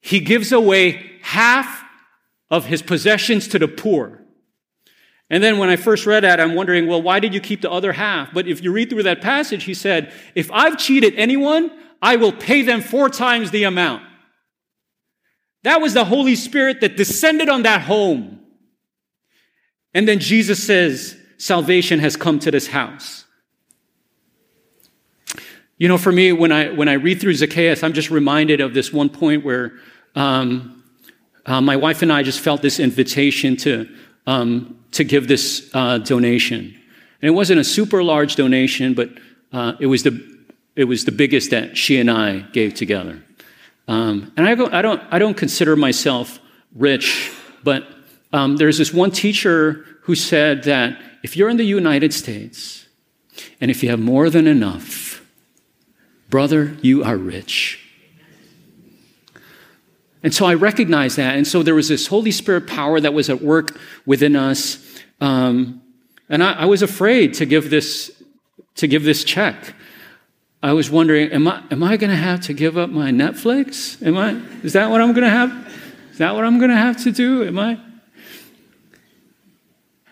He 0.00 0.20
gives 0.20 0.52
away 0.52 1.18
half 1.22 1.84
of 2.50 2.66
his 2.66 2.82
possessions 2.82 3.48
to 3.48 3.58
the 3.58 3.68
poor. 3.68 4.20
And 5.28 5.42
then 5.42 5.58
when 5.58 5.68
I 5.68 5.76
first 5.76 6.06
read 6.06 6.24
that, 6.24 6.40
I'm 6.40 6.54
wondering, 6.54 6.88
well, 6.88 7.00
why 7.00 7.20
did 7.20 7.32
you 7.32 7.40
keep 7.40 7.60
the 7.62 7.70
other 7.70 7.92
half? 7.92 8.32
But 8.32 8.48
if 8.48 8.62
you 8.64 8.72
read 8.72 8.90
through 8.90 9.04
that 9.04 9.20
passage, 9.20 9.64
he 9.64 9.74
said, 9.74 10.12
if 10.34 10.50
I've 10.50 10.76
cheated 10.76 11.14
anyone, 11.16 11.70
I 12.02 12.16
will 12.16 12.32
pay 12.32 12.62
them 12.62 12.80
four 12.80 13.08
times 13.08 13.50
the 13.50 13.64
amount. 13.64 14.02
That 15.62 15.80
was 15.80 15.92
the 15.94 16.04
Holy 16.04 16.36
Spirit 16.36 16.80
that 16.80 16.96
descended 16.96 17.48
on 17.48 17.62
that 17.64 17.82
home. 17.82 18.40
And 19.92 20.08
then 20.08 20.18
Jesus 20.18 20.64
says, 20.64 21.16
salvation 21.36 21.98
has 21.98 22.16
come 22.16 22.38
to 22.40 22.50
this 22.50 22.68
house. 22.68 23.24
You 25.76 25.88
know, 25.88 25.98
for 25.98 26.12
me, 26.12 26.32
when 26.32 26.52
I, 26.52 26.70
when 26.70 26.88
I 26.88 26.94
read 26.94 27.20
through 27.20 27.34
Zacchaeus, 27.34 27.82
I'm 27.82 27.94
just 27.94 28.10
reminded 28.10 28.60
of 28.60 28.74
this 28.74 28.92
one 28.92 29.08
point 29.08 29.44
where 29.44 29.72
um, 30.14 30.84
uh, 31.46 31.60
my 31.60 31.76
wife 31.76 32.02
and 32.02 32.12
I 32.12 32.22
just 32.22 32.40
felt 32.40 32.62
this 32.62 32.78
invitation 32.78 33.56
to, 33.58 33.88
um, 34.26 34.78
to 34.92 35.04
give 35.04 35.26
this 35.26 35.70
uh, 35.74 35.98
donation. 35.98 36.78
And 37.22 37.28
it 37.28 37.32
wasn't 37.32 37.60
a 37.60 37.64
super 37.64 38.02
large 38.02 38.36
donation, 38.36 38.94
but 38.94 39.10
uh, 39.52 39.72
it 39.80 39.86
was 39.86 40.02
the 40.02 40.39
it 40.76 40.84
was 40.84 41.04
the 41.04 41.12
biggest 41.12 41.50
that 41.50 41.76
she 41.76 41.98
and 41.98 42.10
I 42.10 42.40
gave 42.40 42.74
together. 42.74 43.22
Um, 43.88 44.32
and 44.36 44.46
I, 44.46 44.54
go, 44.54 44.68
I, 44.70 44.82
don't, 44.82 45.02
I 45.10 45.18
don't 45.18 45.36
consider 45.36 45.76
myself 45.76 46.38
rich, 46.74 47.32
but 47.64 47.86
um, 48.32 48.56
there's 48.56 48.78
this 48.78 48.92
one 48.92 49.10
teacher 49.10 49.84
who 50.02 50.14
said 50.14 50.64
that 50.64 51.00
if 51.22 51.36
you're 51.36 51.48
in 51.48 51.56
the 51.56 51.64
United 51.64 52.14
States 52.14 52.86
and 53.60 53.70
if 53.70 53.82
you 53.82 53.90
have 53.90 54.00
more 54.00 54.30
than 54.30 54.46
enough, 54.46 55.24
brother, 56.28 56.76
you 56.82 57.02
are 57.02 57.16
rich. 57.16 57.80
And 60.22 60.34
so 60.34 60.46
I 60.46 60.54
recognized 60.54 61.16
that. 61.16 61.36
And 61.36 61.46
so 61.46 61.62
there 61.62 61.74
was 61.74 61.88
this 61.88 62.06
Holy 62.06 62.30
Spirit 62.30 62.66
power 62.66 63.00
that 63.00 63.14
was 63.14 63.30
at 63.30 63.40
work 63.40 63.78
within 64.04 64.36
us. 64.36 64.78
Um, 65.20 65.82
and 66.28 66.42
I, 66.42 66.52
I, 66.52 66.64
was 66.66 66.82
afraid 66.82 67.34
to 67.34 67.46
give 67.46 67.70
this, 67.70 68.22
to 68.76 68.86
give 68.86 69.02
this 69.02 69.24
check. 69.24 69.74
I 70.62 70.74
was 70.74 70.90
wondering, 70.90 71.30
am 71.32 71.48
I, 71.48 71.62
am 71.70 71.82
I 71.82 71.96
going 71.96 72.10
to 72.10 72.16
have 72.16 72.40
to 72.42 72.52
give 72.52 72.76
up 72.76 72.90
my 72.90 73.10
Netflix? 73.10 74.04
Am 74.06 74.16
I, 74.18 74.32
is 74.62 74.74
that 74.74 74.90
what 74.90 75.00
I'm 75.00 75.12
going 75.12 75.24
to 75.24 75.30
have? 75.30 75.72
Is 76.12 76.18
that 76.18 76.34
what 76.34 76.44
I'm 76.44 76.58
going 76.58 76.70
to 76.70 76.76
have 76.76 77.02
to 77.04 77.12
do? 77.12 77.44
Am 77.44 77.58
I? 77.58 77.80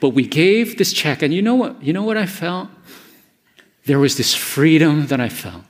But 0.01 0.11
we 0.11 0.27
gave 0.27 0.79
this 0.79 0.93
check, 0.93 1.23
and 1.23 1.35
you 1.35 1.43
know 1.43 1.55
what? 1.55 1.83
You 1.83 1.93
know 1.93 2.03
what 2.05 2.17
I 2.17 2.25
felt? 2.25 2.69
There 3.85 3.99
was 3.99 4.17
this 4.17 4.35
freedom 4.35 5.09
that 5.09 5.21
I 5.21 5.29
felt. 5.29 5.65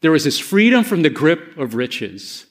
There 0.00 0.10
was 0.10 0.24
this 0.24 0.38
freedom 0.38 0.82
from 0.82 1.02
the 1.02 1.10
grip 1.10 1.56
of 1.56 1.74
riches. 1.74 2.46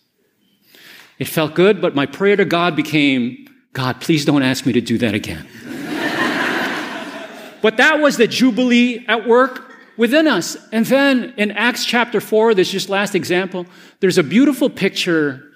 It 1.19 1.27
felt 1.27 1.53
good, 1.53 1.81
but 1.81 1.95
my 1.95 2.05
prayer 2.05 2.35
to 2.35 2.45
God 2.45 2.75
became, 2.75 3.47
God, 3.73 3.99
please 3.99 4.25
don't 4.25 4.43
ask 4.43 4.65
me 4.65 4.73
to 4.73 4.81
do 4.81 4.97
that 4.99 5.13
again. 5.13 5.47
but 7.61 7.77
that 7.77 7.99
was 7.99 8.17
the 8.17 8.27
Jubilee 8.27 9.05
at 9.07 9.27
work 9.27 9.64
within 9.97 10.27
us. 10.27 10.57
And 10.71 10.85
then 10.85 11.33
in 11.37 11.51
Acts 11.51 11.85
chapter 11.85 12.21
4, 12.21 12.53
this 12.53 12.71
just 12.71 12.89
last 12.89 13.15
example, 13.15 13.65
there's 13.99 14.17
a 14.17 14.23
beautiful 14.23 14.69
picture 14.69 15.51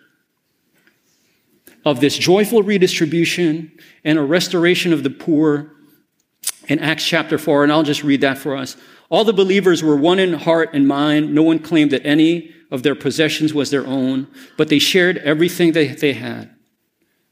of 1.86 2.00
this 2.00 2.18
joyful 2.18 2.64
redistribution 2.64 3.72
and 4.04 4.20
a 4.20 4.24
restoration 4.24 4.94
of 4.94 5.04
the 5.04 5.10
poor 5.10 5.72
in 6.68 6.80
Acts 6.80 7.06
chapter 7.06 7.38
4. 7.38 7.64
And 7.64 7.72
I'll 7.72 7.84
just 7.84 8.04
read 8.04 8.22
that 8.22 8.38
for 8.38 8.56
us. 8.56 8.78
All 9.10 9.24
the 9.24 9.34
believers 9.34 9.82
were 9.82 9.96
one 9.96 10.20
in 10.20 10.34
heart 10.34 10.70
and 10.74 10.88
mind. 10.88 11.34
No 11.34 11.44
one 11.44 11.60
claimed 11.60 11.92
that 11.92 12.06
any 12.06 12.54
of 12.72 12.84
their 12.84 12.96
possessions 12.96 13.54
was 13.54 13.72
their 13.72 13.86
own, 13.88 14.28
but 14.56 14.70
they 14.70 14.78
shared 14.78 15.18
everything 15.20 15.72
that 15.72 16.00
they 16.00 16.14
had. 16.14 16.54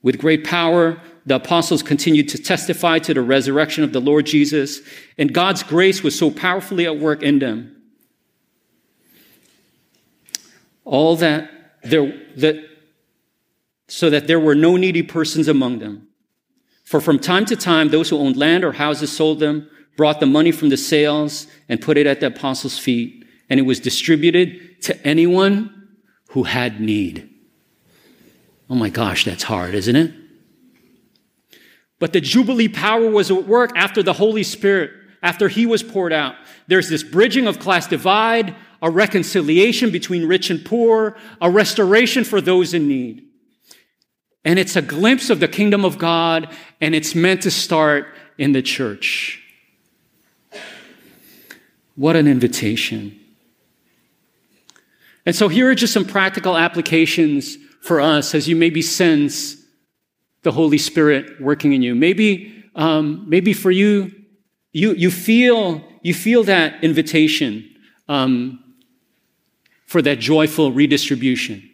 With 0.02 0.18
great 0.18 0.44
power, 0.44 1.00
the 1.28 1.36
apostles 1.36 1.84
continued 1.84 2.30
to 2.30 2.42
testify 2.42 3.00
to 3.00 3.14
the 3.14 3.22
resurrection 3.22 3.84
of 3.84 3.92
the 3.92 4.00
Lord 4.00 4.26
Jesus, 4.26 4.80
and 5.18 5.34
God's 5.34 5.62
grace 5.62 6.02
was 6.02 6.18
so 6.18 6.32
powerfully 6.32 6.86
at 6.86 6.98
work 6.98 7.22
in 7.22 7.40
them. 7.40 7.76
All 10.86 11.18
that 11.18 11.52
there, 11.84 12.18
that, 12.38 12.64
so 13.90 14.10
that 14.10 14.28
there 14.28 14.40
were 14.40 14.56
no 14.56 14.78
needy 14.78 15.04
persons 15.04 15.50
among 15.50 15.80
them. 15.80 16.08
For 16.86 17.02
from 17.02 17.20
time 17.20 17.44
to 17.48 17.58
time, 17.58 17.90
those 17.90 18.10
who 18.10 18.18
owned 18.18 18.38
land 18.38 18.64
or 18.64 18.72
houses 18.72 19.12
sold 19.12 19.42
them, 19.42 19.70
brought 19.98 20.22
the 20.22 20.26
money 20.26 20.54
from 20.54 20.70
the 20.70 20.78
sales, 20.78 21.46
and 21.68 21.82
put 21.82 21.98
it 21.98 22.08
at 22.08 22.22
the 22.22 22.28
apostles' 22.28 22.80
feet, 22.80 23.26
and 23.50 23.60
it 23.60 23.64
was 23.64 23.82
distributed 23.82 24.82
to 24.84 25.06
anyone 25.06 25.90
who 26.30 26.44
had 26.44 26.80
need. 26.80 27.30
Oh 28.70 28.76
my 28.76 28.90
gosh, 28.90 29.26
that's 29.26 29.44
hard, 29.44 29.76
isn't 29.76 29.96
it? 29.98 30.14
But 32.00 32.14
the 32.14 32.22
Jubilee 32.22 32.68
power 32.68 33.10
was 33.10 33.32
at 33.32 33.48
work 33.48 33.72
after 33.76 34.04
the 34.04 34.14
Holy 34.14 34.44
Spirit, 34.44 34.92
after 35.24 35.48
He 35.48 35.66
was 35.66 35.82
poured 35.84 36.14
out. 36.14 36.36
There's 36.68 36.90
this 36.90 37.04
bridging 37.04 37.48
of 37.48 37.60
class 37.60 37.88
divide, 37.88 38.56
a 38.82 38.92
reconciliation 38.92 39.92
between 39.92 40.28
rich 40.28 40.50
and 40.50 40.64
poor, 40.64 41.18
a 41.42 41.50
restoration 41.50 42.24
for 42.24 42.40
those 42.40 42.74
in 42.74 42.88
need. 42.88 43.24
And 44.46 44.60
it's 44.60 44.76
a 44.76 44.82
glimpse 44.82 45.30
of 45.30 45.40
the 45.40 45.48
kingdom 45.48 45.84
of 45.84 45.98
God, 45.98 46.56
and 46.80 46.94
it's 46.94 47.16
meant 47.16 47.42
to 47.42 47.52
start 47.52 48.14
in 48.38 48.52
the 48.52 48.62
church. 48.62 49.44
What 51.96 52.16
an 52.16 52.28
invitation. 52.28 53.20
And 55.26 55.36
so 55.36 55.48
here 55.48 55.70
are 55.70 55.76
just 55.76 55.94
some 55.94 56.06
practical 56.06 56.56
applications 56.56 57.58
for 57.82 58.00
us 58.00 58.36
as 58.36 58.48
you 58.48 58.56
maybe 58.56 58.82
sense 58.82 59.58
the 60.48 60.52
Holy 60.54 60.78
Spirit 60.78 61.42
working 61.42 61.74
in 61.74 61.82
you. 61.82 61.94
Maybe, 61.94 62.64
um, 62.74 63.26
maybe 63.28 63.52
for 63.52 63.70
you, 63.70 64.14
you, 64.72 64.94
you 64.94 65.12
feel, 65.12 65.84
you 66.04 66.14
feel 66.14 66.46
that 66.46 66.82
invitation, 66.82 67.70
um, 68.08 68.64
for 69.88 70.02
that 70.02 70.20
joyful 70.20 70.72
redistribution. 70.72 71.70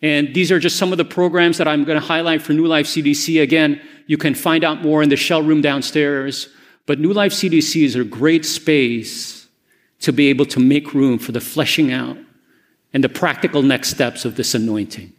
And 0.00 0.34
these 0.34 0.50
are 0.50 0.58
just 0.58 0.76
some 0.78 0.90
of 0.92 0.96
the 0.96 1.04
programs 1.04 1.58
that 1.58 1.68
I'm 1.68 1.84
going 1.84 2.00
to 2.00 2.06
highlight 2.06 2.40
for 2.40 2.54
New 2.54 2.66
Life 2.66 2.86
CDC. 2.86 3.42
Again, 3.42 3.78
you 4.06 4.16
can 4.16 4.34
find 4.34 4.64
out 4.64 4.80
more 4.80 5.02
in 5.02 5.10
the 5.10 5.16
shell 5.16 5.42
room 5.42 5.60
downstairs. 5.60 6.48
But 6.86 6.98
New 6.98 7.12
Life 7.12 7.32
CDC 7.32 7.84
is 7.84 7.94
a 7.94 8.04
great 8.04 8.46
space 8.46 9.48
to 10.00 10.14
be 10.14 10.28
able 10.28 10.46
to 10.46 10.60
make 10.60 10.94
room 10.94 11.18
for 11.18 11.32
the 11.32 11.42
fleshing 11.42 11.92
out 11.92 12.16
and 12.94 13.04
the 13.04 13.10
practical 13.10 13.60
next 13.60 13.90
steps 13.90 14.24
of 14.24 14.36
this 14.36 14.54
anointing. 14.54 15.12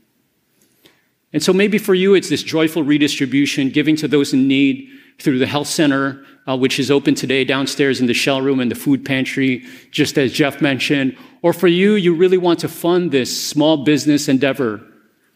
And 1.34 1.42
so 1.42 1.52
maybe 1.52 1.80
for 1.80 1.96
you, 1.96 2.14
it's 2.14 2.30
this 2.30 2.44
joyful 2.44 2.84
redistribution, 2.84 3.70
giving 3.70 3.96
to 3.98 4.08
those 4.08 4.34
in 4.34 4.48
need 4.48 4.88
through 5.20 5.40
the 5.40 5.48
health 5.48 5.68
center, 5.68 6.24
uh, 6.48 6.56
which 6.56 6.80
is 6.80 6.92
open 6.92 7.16
today 7.16 7.44
downstairs 7.44 8.00
in 8.00 8.06
the 8.06 8.14
shell 8.14 8.42
room 8.42 8.60
and 8.60 8.70
the 8.70 8.76
food 8.76 9.04
pantry, 9.04 9.66
just 9.92 10.18
as 10.18 10.32
Jeff 10.32 10.62
mentioned. 10.62 11.18
Or 11.42 11.54
for 11.54 11.68
you, 11.68 11.94
you 11.94 12.14
really 12.14 12.38
want 12.38 12.60
to 12.60 12.70
fund 12.70 13.12
this 13.12 13.46
small 13.48 13.84
business 13.84 14.28
endeavor 14.28 14.82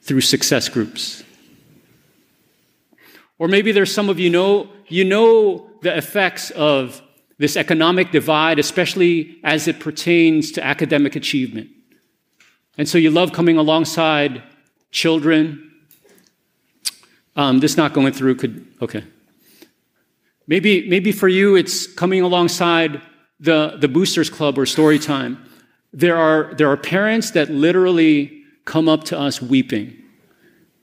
through 0.02 0.22
success 0.22 0.70
groups. 0.70 1.24
Or 3.40 3.48
maybe 3.48 3.72
there's 3.72 3.94
some 3.94 4.10
of 4.10 4.20
you 4.20 4.30
know, 4.30 4.70
you 4.88 5.04
know 5.04 5.70
the 5.82 5.96
effects 5.96 6.52
of 6.52 7.02
this 7.38 7.56
economic 7.56 8.12
divide, 8.12 8.58
especially 8.58 9.40
as 9.44 9.68
it 9.68 9.80
pertains 9.80 10.52
to 10.54 10.66
academic 10.66 11.16
achievement. 11.16 11.70
And 12.78 12.88
so 12.90 12.98
you 12.98 13.12
love 13.12 13.32
coming 13.32 13.58
alongside 13.58 14.44
children, 14.92 15.67
um, 17.38 17.60
this 17.60 17.78
not 17.78 17.94
going 17.94 18.12
through 18.12 18.36
could, 18.36 18.66
okay. 18.82 19.04
Maybe, 20.48 20.90
maybe 20.90 21.12
for 21.12 21.28
you, 21.28 21.56
it's 21.56 21.86
coming 21.86 22.22
alongside 22.22 23.02
the, 23.40 23.78
the 23.80 23.88
Boosters 23.88 24.30
Club 24.30 24.58
or 24.58 24.66
Story 24.66 24.98
Time. 24.98 25.46
There 25.94 26.18
are, 26.18 26.54
there 26.56 26.70
are 26.70 26.78
parents 26.78 27.32
that 27.32 27.50
literally 27.50 28.44
come 28.66 28.90
up 28.90 29.04
to 29.06 29.20
us 29.20 29.42
weeping. 29.42 29.96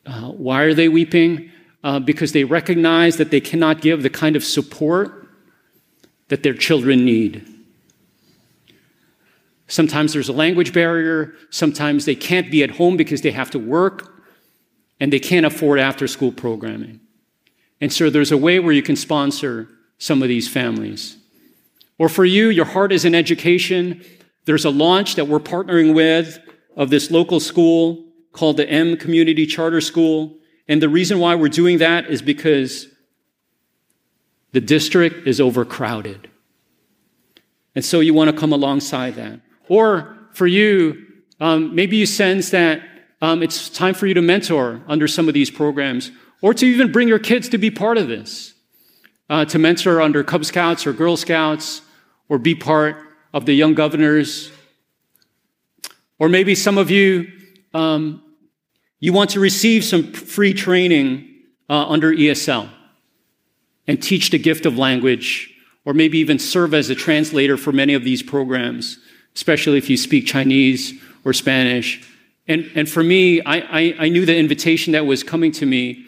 Uh, 0.06 0.30
why 0.30 0.62
are 0.62 0.74
they 0.74 0.88
weeping? 0.88 1.50
Uh, 1.82 1.98
because 1.98 2.32
they 2.32 2.44
recognize 2.44 3.16
that 3.16 3.30
they 3.30 3.40
cannot 3.40 3.80
give 3.80 4.02
the 4.02 4.10
kind 4.10 4.36
of 4.36 4.44
support 4.44 5.28
that 6.28 6.42
their 6.42 6.54
children 6.54 7.04
need. 7.04 7.46
Sometimes 9.66 10.12
there's 10.12 10.28
a 10.28 10.32
language 10.32 10.72
barrier. 10.72 11.34
Sometimes 11.50 12.04
they 12.04 12.14
can't 12.14 12.50
be 12.50 12.62
at 12.62 12.70
home 12.72 12.96
because 12.96 13.22
they 13.22 13.32
have 13.32 13.50
to 13.50 13.58
work 13.58 14.13
and 15.00 15.12
they 15.12 15.20
can't 15.20 15.46
afford 15.46 15.78
after 15.78 16.06
school 16.06 16.32
programming. 16.32 17.00
And 17.80 17.92
so 17.92 18.10
there's 18.10 18.32
a 18.32 18.36
way 18.36 18.58
where 18.60 18.72
you 18.72 18.82
can 18.82 18.96
sponsor 18.96 19.68
some 19.98 20.22
of 20.22 20.28
these 20.28 20.48
families. 20.48 21.16
Or 21.98 22.08
for 22.08 22.24
you, 22.24 22.48
your 22.48 22.64
heart 22.64 22.92
is 22.92 23.04
in 23.04 23.14
education. 23.14 24.04
There's 24.44 24.64
a 24.64 24.70
launch 24.70 25.16
that 25.16 25.28
we're 25.28 25.40
partnering 25.40 25.94
with 25.94 26.38
of 26.76 26.90
this 26.90 27.10
local 27.10 27.40
school 27.40 28.04
called 28.32 28.56
the 28.56 28.68
M 28.68 28.96
Community 28.96 29.46
Charter 29.46 29.80
School. 29.80 30.36
And 30.66 30.82
the 30.82 30.88
reason 30.88 31.18
why 31.20 31.34
we're 31.34 31.48
doing 31.48 31.78
that 31.78 32.06
is 32.06 32.22
because 32.22 32.88
the 34.52 34.60
district 34.60 35.26
is 35.26 35.40
overcrowded. 35.40 36.30
And 37.74 37.84
so 37.84 38.00
you 38.00 38.14
want 38.14 38.30
to 38.30 38.36
come 38.36 38.52
alongside 38.52 39.14
that. 39.16 39.40
Or 39.68 40.16
for 40.32 40.46
you, 40.46 41.06
um, 41.40 41.74
maybe 41.74 41.96
you 41.96 42.06
sense 42.06 42.50
that 42.50 42.82
um, 43.24 43.42
it's 43.42 43.70
time 43.70 43.94
for 43.94 44.06
you 44.06 44.12
to 44.12 44.20
mentor 44.20 44.82
under 44.86 45.08
some 45.08 45.28
of 45.28 45.34
these 45.34 45.50
programs, 45.50 46.12
or 46.42 46.52
to 46.52 46.66
even 46.66 46.92
bring 46.92 47.08
your 47.08 47.18
kids 47.18 47.48
to 47.48 47.56
be 47.56 47.70
part 47.70 47.96
of 47.96 48.06
this, 48.06 48.52
uh, 49.30 49.46
to 49.46 49.58
mentor 49.58 50.02
under 50.02 50.22
Cub 50.22 50.44
Scouts 50.44 50.86
or 50.86 50.92
Girl 50.92 51.16
Scouts, 51.16 51.80
or 52.28 52.36
be 52.36 52.54
part 52.54 52.96
of 53.32 53.46
the 53.46 53.54
Young 53.54 53.72
Governors. 53.72 54.52
Or 56.18 56.28
maybe 56.28 56.54
some 56.54 56.76
of 56.76 56.90
you, 56.90 57.32
um, 57.72 58.22
you 59.00 59.14
want 59.14 59.30
to 59.30 59.40
receive 59.40 59.84
some 59.84 60.12
free 60.12 60.52
training 60.52 61.26
uh, 61.70 61.86
under 61.88 62.12
ESL 62.12 62.68
and 63.86 64.02
teach 64.02 64.28
the 64.28 64.38
gift 64.38 64.66
of 64.66 64.76
language, 64.76 65.50
or 65.86 65.94
maybe 65.94 66.18
even 66.18 66.38
serve 66.38 66.74
as 66.74 66.90
a 66.90 66.94
translator 66.94 67.56
for 67.56 67.72
many 67.72 67.94
of 67.94 68.04
these 68.04 68.22
programs, 68.22 68.98
especially 69.34 69.78
if 69.78 69.88
you 69.88 69.96
speak 69.96 70.26
Chinese 70.26 70.92
or 71.24 71.32
Spanish 71.32 72.06
and, 72.46 72.70
and 72.74 72.88
for 72.88 73.02
me, 73.02 73.40
I, 73.42 73.56
I, 73.56 73.94
I 74.00 74.08
knew 74.08 74.26
the 74.26 74.36
invitation 74.36 74.92
that 74.92 75.06
was 75.06 75.22
coming 75.22 75.52
to 75.52 75.66
me 75.66 76.06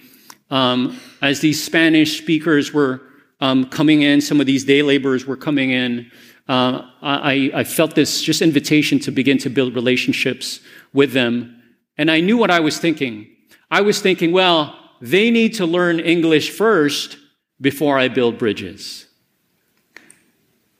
um, 0.51 0.99
as 1.23 1.41
these 1.41 1.63
Spanish 1.63 2.19
speakers 2.19 2.73
were 2.73 3.01
um, 3.41 3.67
coming 3.67 4.03
in, 4.03 4.21
some 4.21 4.41
of 4.41 4.47
these 4.47 4.65
day 4.65 4.83
laborers 4.83 5.27
were 5.27 5.37
coming 5.37 5.71
in. 5.71 6.11
uh, 6.49 6.83
I, 7.03 7.51
I 7.55 7.65
felt 7.65 7.95
this 7.95 8.23
just 8.23 8.43
invitation 8.43 8.99
to 9.01 9.11
begin 9.11 9.39
to 9.39 9.51
build 9.51 9.75
relationships 9.75 10.61
with 10.93 11.13
them. 11.13 11.63
And 11.99 12.11
I 12.11 12.21
knew 12.21 12.37
what 12.37 12.51
I 12.51 12.61
was 12.61 12.79
thinking. 12.79 13.27
I 13.71 13.81
was 13.81 14.01
thinking, 14.01 14.33
well, 14.33 14.79
they 15.01 15.31
need 15.31 15.55
to 15.55 15.67
learn 15.67 16.01
English 16.01 16.51
first 16.51 17.19
before 17.61 17.99
I 17.99 18.09
build 18.09 18.39
bridges. 18.39 19.07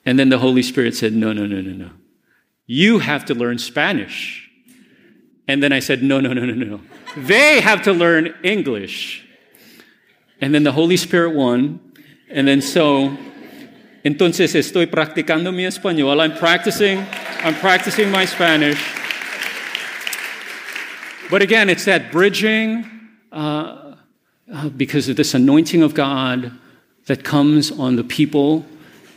And 0.05 0.19
then 0.19 0.29
the 0.29 0.39
Holy 0.39 0.63
Spirit 0.63 0.95
said, 0.95 1.15
no, 1.15 1.33
no, 1.33 1.47
no, 1.47 1.61
no, 1.61 1.73
no. 1.73 1.91
You 2.67 3.01
have 3.01 3.25
to 3.27 3.35
learn 3.35 3.59
Spanish. 3.59 4.46
And 5.49 5.63
then 5.63 5.73
I 5.73 5.79
said, 5.79 6.03
no, 6.03 6.21
no, 6.21 6.33
no, 6.33 6.45
no, 6.45 6.55
no. 6.55 6.81
They 7.17 7.61
have 7.61 7.83
to 7.83 7.93
learn 7.93 8.35
English. 8.43 9.25
And 10.41 10.55
then 10.55 10.65
the 10.65 10.73
Holy 10.73 10.97
Spirit 10.97 11.35
won. 11.35 11.81
And 12.29 12.49
then 12.49 12.61
so, 12.61 13.17
entonces 14.05 14.55
estoy 14.55 14.87
practicando 14.87 15.55
mi 15.55 15.65
español. 15.65 16.21
I'm 16.21 16.37
practicing, 16.37 17.07
I'm 17.45 17.55
practicing 17.55 18.11
my 18.11 18.25
Spanish. 18.25 18.79
But 21.31 21.43
again, 21.43 21.69
it's 21.69 21.85
that 21.87 22.13
bridging 22.13 22.89
uh, 23.33 23.95
uh, 24.53 24.69
because 24.71 25.09
of 25.09 25.17
this 25.17 25.35
anointing 25.35 25.83
of 25.83 25.95
God 25.95 26.53
that 27.07 27.25
comes 27.25 27.71
on 27.71 27.97
the 27.97 28.05
people 28.05 28.65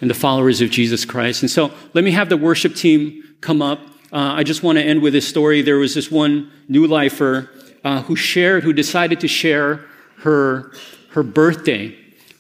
and 0.02 0.10
the 0.10 0.16
followers 0.16 0.62
of 0.62 0.70
Jesus 0.70 1.06
Christ. 1.06 1.44
And 1.44 1.52
so 1.52 1.72
let 1.94 2.04
me 2.04 2.12
have 2.12 2.30
the 2.30 2.38
worship 2.38 2.76
team 2.76 3.24
come 3.42 3.62
up. 3.62 3.80
Uh, 4.12 4.34
I 4.38 4.44
just 4.44 4.64
want 4.64 4.78
to 4.78 4.84
end 4.84 5.02
with 5.02 5.14
this 5.14 5.28
story. 5.28 5.62
There 5.62 5.78
was 5.78 5.94
this 5.94 6.10
one 6.10 6.52
new 6.68 6.88
lifer 6.88 7.50
uh, 7.84 8.02
who 8.04 8.16
shared, 8.16 8.64
who 8.64 8.74
decided 8.74 9.20
to 9.20 9.28
share 9.28 9.86
her, 10.20 10.72
her 11.12 11.22
birthday 11.22 11.96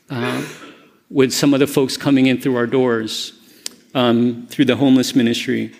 uh, 0.09 0.43
with 1.09 1.31
some 1.31 1.53
of 1.53 1.59
the 1.59 1.67
folks 1.67 1.95
coming 1.95 2.25
in 2.25 2.41
through 2.41 2.55
our 2.55 2.67
doors 2.67 3.33
um, 3.93 4.47
through 4.47 4.65
the 4.65 4.75
homeless 4.75 5.15
ministry. 5.15 5.73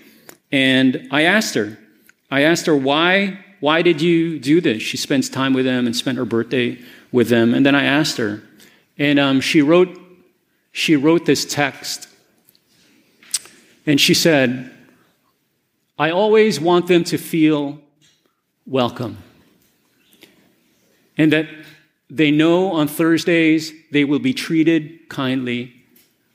And 0.51 1.07
I 1.11 1.23
asked 1.23 1.55
her, 1.55 1.77
I 2.31 2.43
asked 2.43 2.65
her, 2.67 2.75
why, 2.75 3.43
why 3.59 3.81
did 3.81 4.01
you 4.01 4.39
do 4.39 4.61
this? 4.61 4.81
She 4.81 4.97
spends 4.97 5.29
time 5.29 5.53
with 5.53 5.65
them 5.65 5.85
and 5.85 5.95
spent 5.95 6.17
her 6.17 6.25
birthday 6.25 6.77
with 7.11 7.29
them. 7.29 7.53
And 7.53 7.65
then 7.65 7.75
I 7.75 7.83
asked 7.83 8.17
her, 8.17 8.43
and 8.97 9.19
um, 9.19 9.41
she 9.41 9.61
wrote, 9.61 9.97
she 10.71 10.95
wrote 10.95 11.25
this 11.25 11.45
text. 11.45 12.07
And 13.85 13.99
she 13.99 14.13
said, 14.13 14.71
I 15.99 16.11
always 16.11 16.61
want 16.61 16.87
them 16.87 17.03
to 17.03 17.17
feel 17.17 17.77
welcome. 18.65 19.17
And 21.17 21.33
that 21.33 21.47
they 22.09 22.31
know 22.31 22.71
on 22.71 22.87
Thursdays 22.87 23.73
they 23.91 24.05
will 24.05 24.19
be 24.19 24.33
treated 24.33 25.09
kindly 25.09 25.73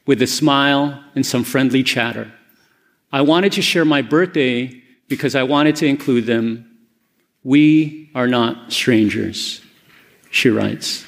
with 0.07 0.21
a 0.21 0.27
smile 0.27 1.03
and 1.15 1.25
some 1.25 1.45
friendly 1.45 1.83
chatter. 1.83 2.31
I 3.11 3.23
wanted 3.23 3.53
to 3.53 3.63
share 3.63 3.87
my 3.87 4.03
birthday 4.03 4.83
because 5.09 5.35
I 5.35 5.45
wanted 5.45 5.77
to 5.77 5.87
include 5.87 6.27
them. 6.27 6.71
We 7.43 8.11
are 8.15 8.27
not 8.27 8.71
strangers, 8.71 9.63
she 10.31 10.51
writes. 10.51 11.07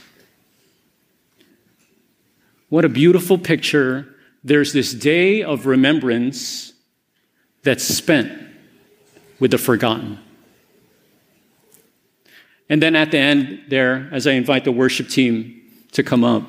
What 2.71 2.87
a 2.87 2.89
beautiful 2.89 3.37
picture. 3.37 4.15
There's 4.43 4.73
this 4.73 4.95
day 4.95 5.43
of 5.43 5.67
remembrance 5.67 6.73
that's 7.63 7.85
spent 7.85 8.46
with 9.39 9.51
the 9.51 9.59
forgotten. 9.59 10.19
And 12.69 12.83
then 12.83 12.97
at 12.97 13.11
the 13.11 13.19
end, 13.19 13.63
there, 13.69 14.09
as 14.13 14.27
I 14.27 14.33
invite 14.33 14.65
the 14.65 14.73
worship 14.73 15.09
team 15.09 15.63
to 15.93 16.03
come 16.03 16.25
up, 16.25 16.43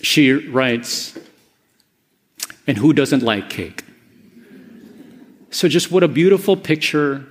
she 0.00 0.32
writes, 0.32 1.18
And 2.66 2.76
who 2.76 2.92
doesn't 2.92 3.22
like 3.22 3.48
cake? 3.48 3.82
So, 5.50 5.68
just 5.68 5.90
what 5.90 6.02
a 6.02 6.08
beautiful 6.08 6.56
picture 6.56 7.24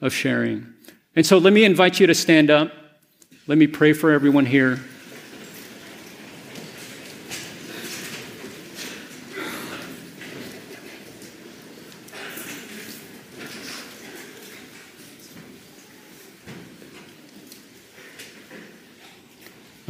of 0.00 0.12
sharing. 0.12 0.66
And 1.14 1.24
so, 1.24 1.38
let 1.38 1.52
me 1.52 1.64
invite 1.64 2.00
you 2.00 2.06
to 2.08 2.14
stand 2.14 2.50
up. 2.50 2.72
Let 3.46 3.58
me 3.58 3.68
pray 3.68 3.92
for 3.92 4.10
everyone 4.10 4.46
here. 4.46 4.80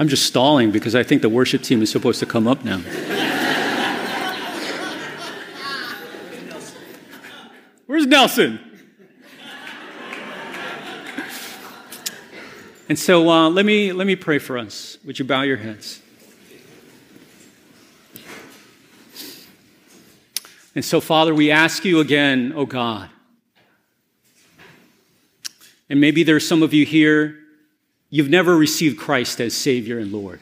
I'm 0.01 0.09
just 0.09 0.25
stalling 0.25 0.71
because 0.71 0.95
I 0.95 1.03
think 1.03 1.21
the 1.21 1.29
worship 1.29 1.61
team 1.61 1.83
is 1.83 1.91
supposed 1.91 2.21
to 2.21 2.27
come 2.27 2.49
up 2.49 2.65
now. 2.65 2.79
Where's 7.85 8.07
Nelson? 8.07 8.61
And 12.89 12.99
so 12.99 13.29
uh, 13.29 13.51
let, 13.51 13.67
me, 13.67 13.93
let 13.93 14.07
me 14.07 14.17
pray 14.17 14.39
for 14.39 14.57
us. 14.57 14.97
Would 15.05 15.19
you 15.19 15.27
bow 15.27 15.43
your 15.43 15.59
heads? 15.59 16.01
And 20.75 20.83
so, 20.83 21.03
Father, 21.03 21.35
we 21.35 21.51
ask 21.51 21.85
you 21.85 22.01
again, 22.01 22.55
oh 22.57 22.65
God. 22.65 23.11
And 25.91 26.01
maybe 26.01 26.23
there's 26.23 26.49
some 26.49 26.63
of 26.63 26.73
you 26.73 26.87
here 26.87 27.40
you've 28.11 28.29
never 28.29 28.57
received 28.57 28.99
Christ 28.99 29.41
as 29.41 29.55
Savior 29.55 29.99
and 29.99 30.13
Lord. 30.13 30.41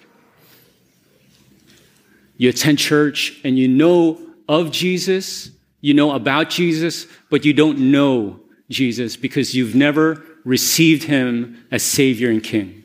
You 2.36 2.48
attend 2.48 2.78
church 2.78 3.38
and 3.44 3.58
you 3.58 3.68
know 3.68 4.20
of 4.48 4.70
Jesus, 4.70 5.50
you 5.80 5.94
know 5.94 6.12
about 6.12 6.50
Jesus, 6.50 7.06
but 7.30 7.44
you 7.44 7.52
don't 7.52 7.78
know 7.78 8.40
Jesus 8.70 9.16
because 9.16 9.54
you've 9.54 9.74
never 9.74 10.24
received 10.44 11.04
Him 11.04 11.64
as 11.70 11.82
Savior 11.82 12.30
and 12.30 12.42
King. 12.42 12.84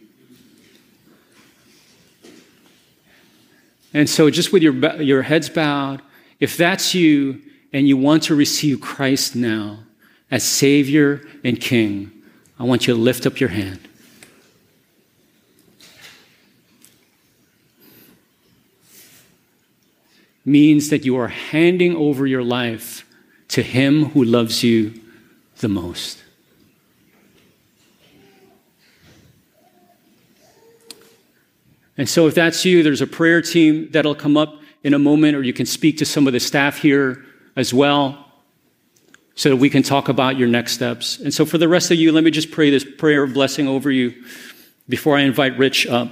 And 3.93 4.09
so, 4.09 4.29
just 4.29 4.51
with 4.51 4.63
your, 4.63 4.73
your 5.01 5.21
heads 5.21 5.49
bowed, 5.49 6.01
if 6.39 6.57
that's 6.57 6.95
you 6.95 7.41
and 7.71 7.87
you 7.87 7.95
want 7.95 8.23
to 8.23 8.35
receive 8.35 8.81
Christ 8.81 9.35
now 9.35 9.79
as 10.31 10.43
Savior 10.43 11.21
and 11.43 11.59
King, 11.59 12.11
I 12.59 12.63
want 12.63 12.87
you 12.87 12.95
to 12.95 12.99
lift 12.99 13.25
up 13.25 13.39
your 13.39 13.49
hand. 13.49 13.87
Means 20.45 20.89
that 20.89 21.05
you 21.05 21.17
are 21.17 21.27
handing 21.27 21.95
over 21.95 22.27
your 22.27 22.43
life 22.43 23.05
to 23.49 23.61
Him 23.61 24.05
who 24.05 24.23
loves 24.23 24.63
you 24.63 24.99
the 25.57 25.69
most. 25.69 26.23
And 31.97 32.09
so, 32.09 32.27
if 32.27 32.33
that's 32.33 32.65
you, 32.65 32.81
there's 32.81 33.01
a 33.01 33.07
prayer 33.07 33.41
team 33.41 33.89
that'll 33.91 34.15
come 34.15 34.35
up 34.35 34.61
in 34.83 34.93
a 34.93 34.99
moment, 34.99 35.35
or 35.37 35.43
you 35.43 35.53
can 35.53 35.65
speak 35.65 35.97
to 35.99 36.05
some 36.05 36.27
of 36.27 36.33
the 36.33 36.39
staff 36.39 36.79
here 36.79 37.23
as 37.55 37.73
well 37.73 38.31
so 39.35 39.49
that 39.49 39.57
we 39.57 39.69
can 39.69 39.83
talk 39.83 40.09
about 40.09 40.37
your 40.37 40.47
next 40.47 40.73
steps. 40.73 41.19
And 41.19 41.33
so, 41.33 41.45
for 41.45 41.59
the 41.59 41.67
rest 41.69 41.91
of 41.91 41.97
you, 41.97 42.11
let 42.11 42.23
me 42.23 42.31
just 42.31 42.51
pray 42.51 42.71
this 42.71 42.83
prayer 42.83 43.23
of 43.23 43.33
blessing 43.33 43.67
over 43.67 43.91
you 43.91 44.23
before 44.89 45.17
I 45.17 45.21
invite 45.21 45.57
Rich 45.57 45.85
up. 45.87 46.11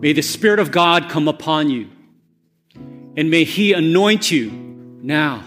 May 0.00 0.14
the 0.14 0.22
Spirit 0.22 0.58
of 0.58 0.70
God 0.70 1.10
come 1.10 1.28
upon 1.28 1.68
you, 1.68 1.88
and 3.16 3.30
may 3.30 3.44
He 3.44 3.74
anoint 3.74 4.30
you 4.30 4.50
now 5.02 5.44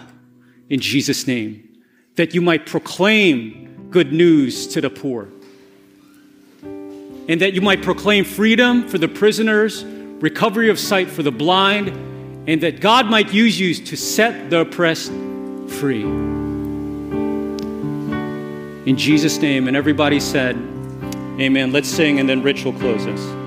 in 0.68 0.78
Jesus' 0.78 1.26
name, 1.26 1.68
that 2.14 2.34
you 2.34 2.40
might 2.40 2.64
proclaim 2.64 3.88
good 3.90 4.12
news 4.12 4.68
to 4.68 4.80
the 4.80 4.90
poor, 4.90 5.28
and 6.62 7.40
that 7.40 7.52
you 7.52 7.60
might 7.60 7.82
proclaim 7.82 8.24
freedom 8.24 8.86
for 8.86 8.98
the 8.98 9.08
prisoners, 9.08 9.84
recovery 9.84 10.70
of 10.70 10.78
sight 10.78 11.08
for 11.08 11.24
the 11.24 11.32
blind, 11.32 11.88
and 12.48 12.60
that 12.60 12.80
God 12.80 13.06
might 13.06 13.32
use 13.32 13.58
you 13.58 13.74
to 13.74 13.96
set 13.96 14.50
the 14.50 14.60
oppressed 14.60 15.10
free. 15.68 16.02
In 18.86 18.96
Jesus' 18.96 19.38
name, 19.38 19.66
and 19.66 19.76
everybody 19.76 20.20
said, 20.20 20.56
Amen. 21.40 21.72
Let's 21.72 21.88
sing, 21.88 22.20
and 22.20 22.28
then 22.28 22.42
Rich 22.42 22.64
will 22.64 22.74
close 22.74 23.06
us. 23.06 23.43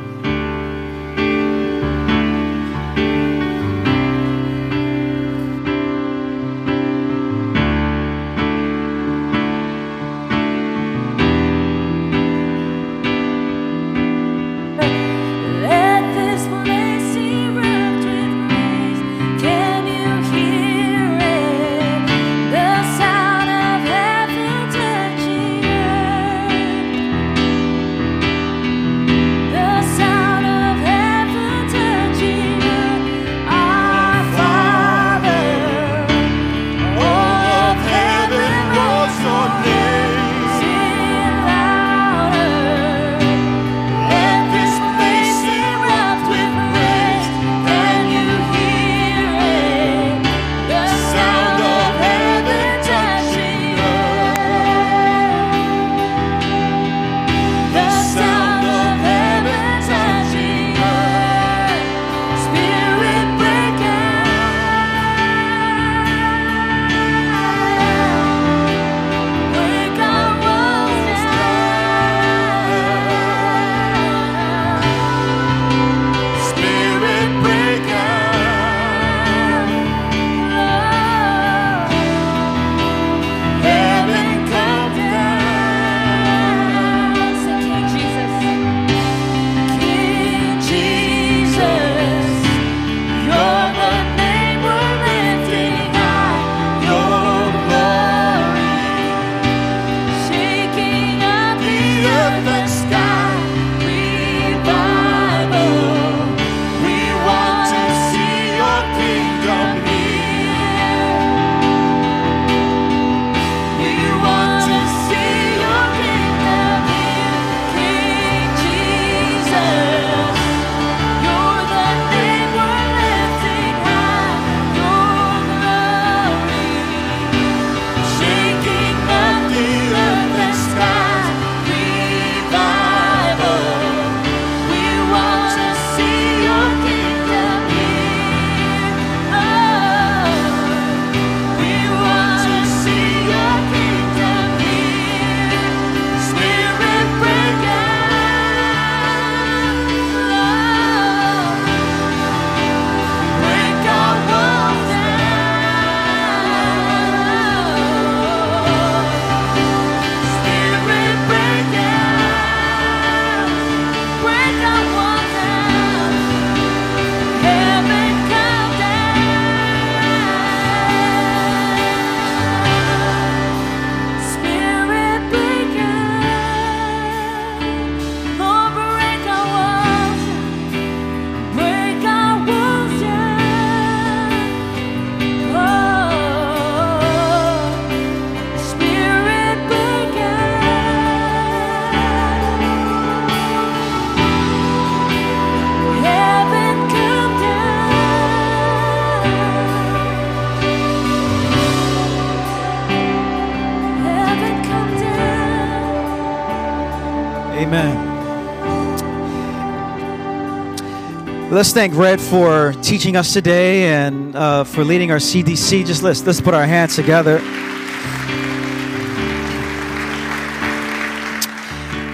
Let's 211.58 211.74
thank 211.74 211.96
Red 211.96 212.22
for 212.22 212.74
teaching 212.84 213.16
us 213.16 213.34
today 213.34 213.88
and 213.88 214.36
uh, 214.36 214.64
for 214.64 214.84
leading 214.84 215.10
our 215.10 215.18
CDC. 215.18 215.88
Just 215.88 216.04
let's 216.04 216.24
let's 216.24 216.40
put 216.40 216.54
our 216.54 216.68
hands 216.68 216.96
together. 216.96 217.40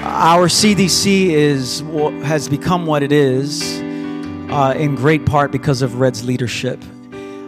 Our 0.06 0.48
CDC 0.48 1.32
is 1.32 1.82
has 2.26 2.48
become 2.48 2.86
what 2.86 3.04
it 3.04 3.12
is 3.12 3.82
uh, 4.50 4.76
in 4.78 4.96
great 4.96 5.26
part 5.26 5.52
because 5.52 5.82
of 5.82 6.00
Red's 6.00 6.24
leadership. 6.24 6.82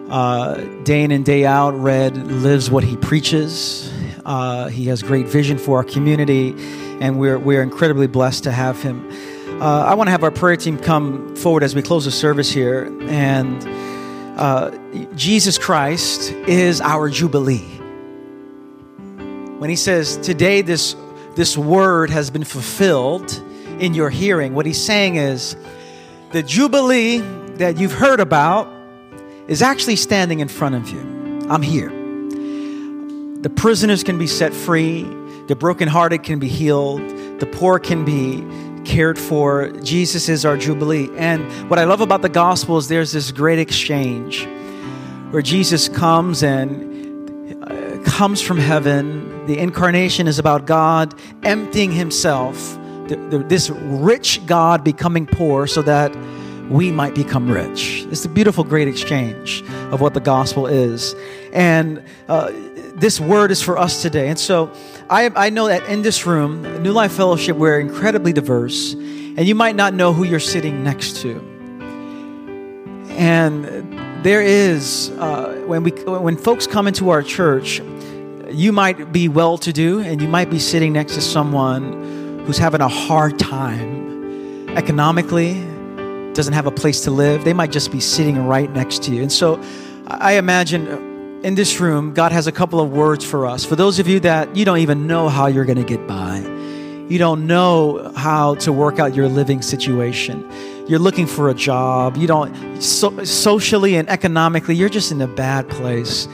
Uh, 0.09 0.55
day 0.83 1.01
in 1.01 1.11
and 1.11 1.23
day 1.23 1.45
out, 1.45 1.71
Red 1.75 2.17
lives 2.17 2.69
what 2.69 2.83
he 2.83 2.97
preaches. 2.97 3.89
Uh, 4.25 4.67
he 4.67 4.87
has 4.87 5.01
great 5.01 5.27
vision 5.27 5.57
for 5.57 5.77
our 5.77 5.85
community, 5.85 6.55
and 6.99 7.17
we're 7.17 7.39
we're 7.39 7.63
incredibly 7.63 8.07
blessed 8.07 8.43
to 8.43 8.51
have 8.51 8.81
him. 8.81 9.09
Uh, 9.59 9.85
I 9.87 9.93
want 9.93 10.07
to 10.07 10.11
have 10.11 10.23
our 10.23 10.31
prayer 10.31 10.57
team 10.57 10.77
come 10.77 11.33
forward 11.37 11.63
as 11.63 11.73
we 11.73 11.81
close 11.81 12.03
the 12.03 12.11
service 12.11 12.51
here. 12.51 12.93
And 13.03 13.65
uh, 14.37 14.71
Jesus 15.15 15.57
Christ 15.57 16.31
is 16.45 16.81
our 16.81 17.09
Jubilee. 17.09 17.63
When 19.57 19.69
he 19.69 19.77
says, 19.77 20.17
Today 20.17 20.61
this, 20.61 20.97
this 21.35 21.57
word 21.57 22.09
has 22.09 22.29
been 22.29 22.43
fulfilled 22.43 23.31
in 23.79 23.93
your 23.93 24.09
hearing, 24.09 24.53
what 24.55 24.65
he's 24.65 24.83
saying 24.83 25.15
is, 25.15 25.55
the 26.33 26.43
Jubilee 26.43 27.19
that 27.55 27.77
you've 27.77 27.93
heard 27.93 28.19
about 28.19 28.67
is 29.47 29.61
actually 29.61 29.95
standing 29.95 30.41
in 30.41 30.49
front 30.49 30.75
of 30.75 30.89
you. 30.89 30.99
I'm 31.49 31.61
here. 31.61 31.91
The 33.41 33.49
prisoners 33.55 34.03
can 34.03 34.17
be 34.17 34.27
set 34.27 34.53
free, 34.53 35.03
the 35.47 35.55
brokenhearted 35.55 36.23
can 36.23 36.39
be 36.39 36.49
healed, 36.49 36.99
the 37.39 37.45
poor 37.49 37.79
can 37.79 38.03
be 38.03 38.43
cared 38.85 39.19
for. 39.19 39.69
Jesus 39.81 40.29
is 40.29 40.45
our 40.45 40.57
Jubilee. 40.57 41.09
And 41.17 41.69
what 41.69 41.79
I 41.79 41.83
love 41.83 42.01
about 42.01 42.21
the 42.21 42.29
gospel 42.29 42.77
is 42.77 42.87
there's 42.87 43.11
this 43.11 43.31
great 43.31 43.59
exchange 43.59 44.47
where 45.31 45.41
Jesus 45.41 45.89
comes 45.89 46.43
and 46.43 47.63
uh, 47.63 48.01
comes 48.03 48.41
from 48.41 48.57
heaven. 48.57 49.45
The 49.47 49.57
incarnation 49.57 50.27
is 50.27 50.39
about 50.39 50.65
God 50.65 51.13
emptying 51.43 51.91
himself, 51.91 52.55
the, 53.07 53.15
the, 53.29 53.39
this 53.39 53.69
rich 53.69 54.45
God 54.45 54.83
becoming 54.83 55.25
poor 55.25 55.67
so 55.67 55.81
that 55.81 56.15
we 56.69 56.91
might 56.91 57.13
become 57.13 57.49
rich. 57.49 58.05
It's 58.09 58.25
a 58.25 58.29
beautiful, 58.29 58.63
great 58.63 58.87
exchange 58.87 59.63
of 59.91 60.01
what 60.01 60.13
the 60.13 60.19
gospel 60.19 60.65
is. 60.65 61.15
And 61.53 62.03
uh, 62.27 62.51
this 62.95 63.19
word 63.19 63.51
is 63.51 63.61
for 63.61 63.77
us 63.77 64.01
today. 64.01 64.29
And 64.29 64.39
so 64.39 64.71
I, 65.07 65.29
I 65.35 65.49
know 65.51 65.67
that 65.67 65.83
in 65.87 66.01
this 66.01 66.25
room, 66.25 66.81
New 66.81 66.91
Life 66.91 67.11
Fellowship, 67.11 67.57
we're 67.57 67.79
incredibly 67.79 68.33
diverse, 68.33 68.93
and 68.93 69.47
you 69.47 69.53
might 69.53 69.75
not 69.75 69.93
know 69.93 70.13
who 70.13 70.23
you're 70.23 70.39
sitting 70.39 70.83
next 70.83 71.17
to. 71.17 71.35
And 73.11 73.65
there 74.23 74.41
is, 74.41 75.11
uh, 75.19 75.63
when, 75.67 75.83
we, 75.83 75.91
when 75.91 76.35
folks 76.35 76.65
come 76.65 76.87
into 76.87 77.11
our 77.11 77.21
church, 77.21 77.81
you 78.49 78.71
might 78.71 79.11
be 79.11 79.27
well 79.27 79.59
to 79.59 79.71
do, 79.71 79.99
and 79.99 80.19
you 80.19 80.27
might 80.27 80.49
be 80.49 80.57
sitting 80.57 80.93
next 80.93 81.13
to 81.13 81.21
someone 81.21 82.43
who's 82.47 82.57
having 82.57 82.81
a 82.81 82.87
hard 82.87 83.37
time 83.37 84.69
economically, 84.69 85.53
doesn't 86.33 86.53
have 86.53 86.65
a 86.65 86.71
place 86.71 87.01
to 87.01 87.11
live. 87.11 87.43
They 87.43 87.53
might 87.53 87.71
just 87.71 87.91
be 87.91 87.99
sitting 87.99 88.47
right 88.47 88.71
next 88.71 89.03
to 89.03 89.11
you. 89.11 89.21
And 89.21 89.31
so 89.31 89.61
I 90.07 90.33
imagine 90.33 91.14
in 91.45 91.53
this 91.53 91.79
room, 91.79 92.11
God 92.15 92.31
has 92.31 92.47
a 92.47 92.51
couple 92.51 92.79
of 92.79 92.89
words 92.89 93.23
for 93.23 93.45
us. 93.45 93.63
For 93.63 93.75
those 93.75 93.99
of 93.99 94.07
you 94.07 94.19
that 94.21 94.55
you 94.55 94.65
don't 94.65 94.79
even 94.79 95.05
know 95.05 95.29
how 95.29 95.45
you're 95.45 95.63
going 95.63 95.77
to 95.77 95.83
get 95.83 96.07
by, 96.07 96.39
you 97.07 97.19
don't 97.19 97.45
know 97.45 98.11
how 98.15 98.55
to 98.55 98.73
work 98.73 98.97
out 98.97 99.13
your 99.13 99.29
living 99.29 99.61
situation. 99.61 100.43
You're 100.87 100.97
looking 100.97 101.27
for 101.27 101.51
a 101.51 101.53
job. 101.53 102.17
You 102.17 102.25
don't 102.25 102.81
so, 102.81 103.23
socially 103.23 103.95
and 103.95 104.09
economically, 104.09 104.73
you're 104.73 104.89
just 104.89 105.11
in 105.11 105.21
a 105.21 105.27
bad 105.27 105.69
place. 105.69 106.27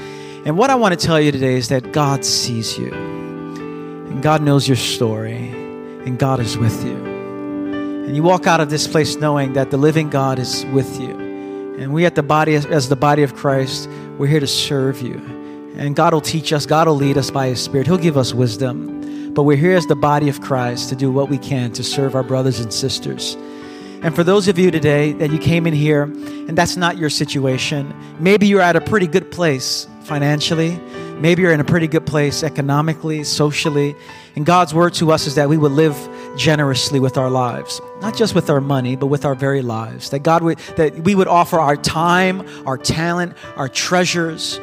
And 0.46 0.58
what 0.58 0.70
I 0.70 0.76
want 0.76 0.98
to 0.98 1.06
tell 1.06 1.20
you 1.20 1.34
today 1.34 1.56
is 1.56 1.68
that 1.68 1.92
God 1.92 2.24
sees 2.24 2.78
you. 2.78 2.94
And 2.94 4.24
God 4.24 4.42
knows 4.42 4.66
your 4.66 4.78
story. 4.78 5.50
And 6.06 6.18
God 6.18 6.40
is 6.40 6.58
with 6.58 6.86
you. 6.86 6.96
And 6.96 8.16
you 8.16 8.24
walk 8.24 8.48
out 8.48 8.62
of 8.62 8.70
this 8.70 8.88
place 8.88 9.18
knowing 9.18 9.54
that 9.54 9.72
the 9.72 9.78
living 9.78 10.10
God 10.10 10.40
is 10.40 10.66
with 10.68 11.02
you. 11.02 11.20
And 11.80 11.92
we 11.92 12.06
at 12.06 12.16
the 12.16 12.24
body 12.24 12.56
as 12.56 12.88
the 12.88 12.96
body 12.96 13.24
of 13.24 13.36
Christ, 13.36 13.90
we're 14.22 14.28
here 14.28 14.40
to 14.40 14.46
serve 14.46 15.02
you. 15.02 15.16
And 15.78 15.96
God 15.96 16.14
will 16.14 16.22
teach 16.22 16.54
us, 16.54 16.68
God 16.68 16.88
will 16.88 16.94
lead 16.94 17.18
us 17.18 17.32
by 17.32 17.48
His 17.48 17.60
Spirit. 17.60 17.88
He'll 17.88 17.98
give 17.98 18.18
us 18.18 18.36
wisdom. 18.36 19.34
But 19.34 19.44
we're 19.44 19.58
here 19.58 19.76
as 19.76 19.88
the 19.88 19.96
body 19.96 20.30
of 20.30 20.42
Christ 20.42 20.90
to 20.90 20.96
do 20.96 21.12
what 21.12 21.28
we 21.28 21.40
can 21.40 21.72
to 21.72 21.84
serve 21.84 22.14
our 22.14 22.22
brothers 22.22 22.60
and 22.60 22.72
sisters. 22.72 23.34
And 24.04 24.14
for 24.14 24.24
those 24.24 24.48
of 24.48 24.60
you 24.60 24.70
today 24.70 25.14
that 25.14 25.32
you 25.32 25.40
came 25.40 25.66
in 25.66 25.74
here 25.74 26.04
and 26.04 26.56
that's 26.56 26.78
not 26.78 27.00
your 27.00 27.10
situation, 27.10 27.96
maybe 28.20 28.46
you're 28.46 28.62
at 28.62 28.76
a 28.76 28.82
pretty 28.82 29.08
good 29.08 29.32
place 29.32 29.88
financially, 30.04 30.80
maybe 31.16 31.42
you're 31.42 31.54
in 31.54 31.60
a 31.60 31.64
pretty 31.64 31.88
good 31.88 32.06
place 32.06 32.44
economically, 32.44 33.24
socially. 33.24 33.96
And 34.36 34.46
God's 34.46 34.72
word 34.72 34.94
to 34.96 35.12
us 35.12 35.26
is 35.26 35.34
that 35.34 35.50
we 35.50 35.58
would 35.58 35.72
live 35.72 35.96
generously 36.38 37.00
with 37.00 37.18
our 37.18 37.30
lives, 37.30 37.82
not 38.02 38.16
just 38.16 38.36
with 38.36 38.50
our 38.50 38.62
money, 38.62 38.96
but 38.96 39.08
with 39.08 39.26
our 39.26 39.36
very 39.36 39.62
lives. 39.62 40.10
That 40.12 40.20
God 40.20 40.44
would, 40.44 40.58
that 40.78 41.04
we 41.04 41.16
would 41.16 41.28
offer 41.28 41.60
our 41.60 41.76
time, 41.76 42.48
our 42.66 42.78
talent, 42.78 43.36
our 43.56 43.68
treasures 43.68 44.60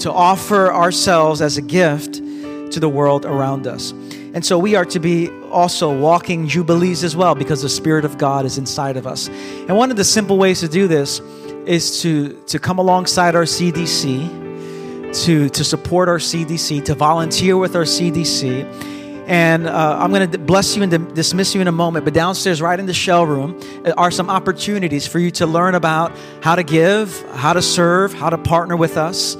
to 0.00 0.12
offer 0.12 0.72
ourselves 0.72 1.40
as 1.40 1.56
a 1.56 1.62
gift 1.62 2.14
to 2.14 2.80
the 2.80 2.88
world 2.88 3.24
around 3.24 3.66
us. 3.66 3.92
And 4.34 4.44
so 4.44 4.58
we 4.58 4.74
are 4.74 4.84
to 4.86 5.00
be 5.00 5.30
also 5.50 5.98
walking 5.98 6.46
jubilees 6.46 7.02
as 7.02 7.16
well 7.16 7.34
because 7.34 7.62
the 7.62 7.68
Spirit 7.68 8.04
of 8.04 8.18
God 8.18 8.44
is 8.44 8.58
inside 8.58 8.96
of 8.98 9.06
us. 9.06 9.28
And 9.28 9.76
one 9.76 9.90
of 9.90 9.96
the 9.96 10.04
simple 10.04 10.36
ways 10.36 10.60
to 10.60 10.68
do 10.68 10.86
this 10.86 11.20
is 11.66 12.02
to, 12.02 12.38
to 12.42 12.58
come 12.58 12.78
alongside 12.78 13.34
our 13.34 13.44
CDC, 13.44 15.14
to, 15.24 15.48
to 15.48 15.64
support 15.64 16.08
our 16.08 16.18
CDC, 16.18 16.84
to 16.84 16.94
volunteer 16.94 17.56
with 17.56 17.74
our 17.74 17.84
CDC 17.84 18.95
and 19.26 19.66
uh, 19.66 19.98
I'm 20.00 20.12
going 20.12 20.30
to 20.30 20.38
bless 20.38 20.76
you 20.76 20.82
and 20.84 21.14
dismiss 21.14 21.54
you 21.54 21.60
in 21.60 21.66
a 21.66 21.72
moment. 21.72 22.04
But 22.04 22.14
downstairs, 22.14 22.62
right 22.62 22.78
in 22.78 22.86
the 22.86 22.94
shell 22.94 23.26
room, 23.26 23.60
uh, 23.84 23.92
are 23.96 24.10
some 24.10 24.30
opportunities 24.30 25.06
for 25.06 25.18
you 25.18 25.32
to 25.32 25.46
learn 25.46 25.74
about 25.74 26.12
how 26.42 26.54
to 26.54 26.62
give, 26.62 27.20
how 27.32 27.52
to 27.52 27.62
serve, 27.62 28.14
how 28.14 28.30
to 28.30 28.38
partner 28.38 28.76
with 28.76 28.96
us. 28.96 29.36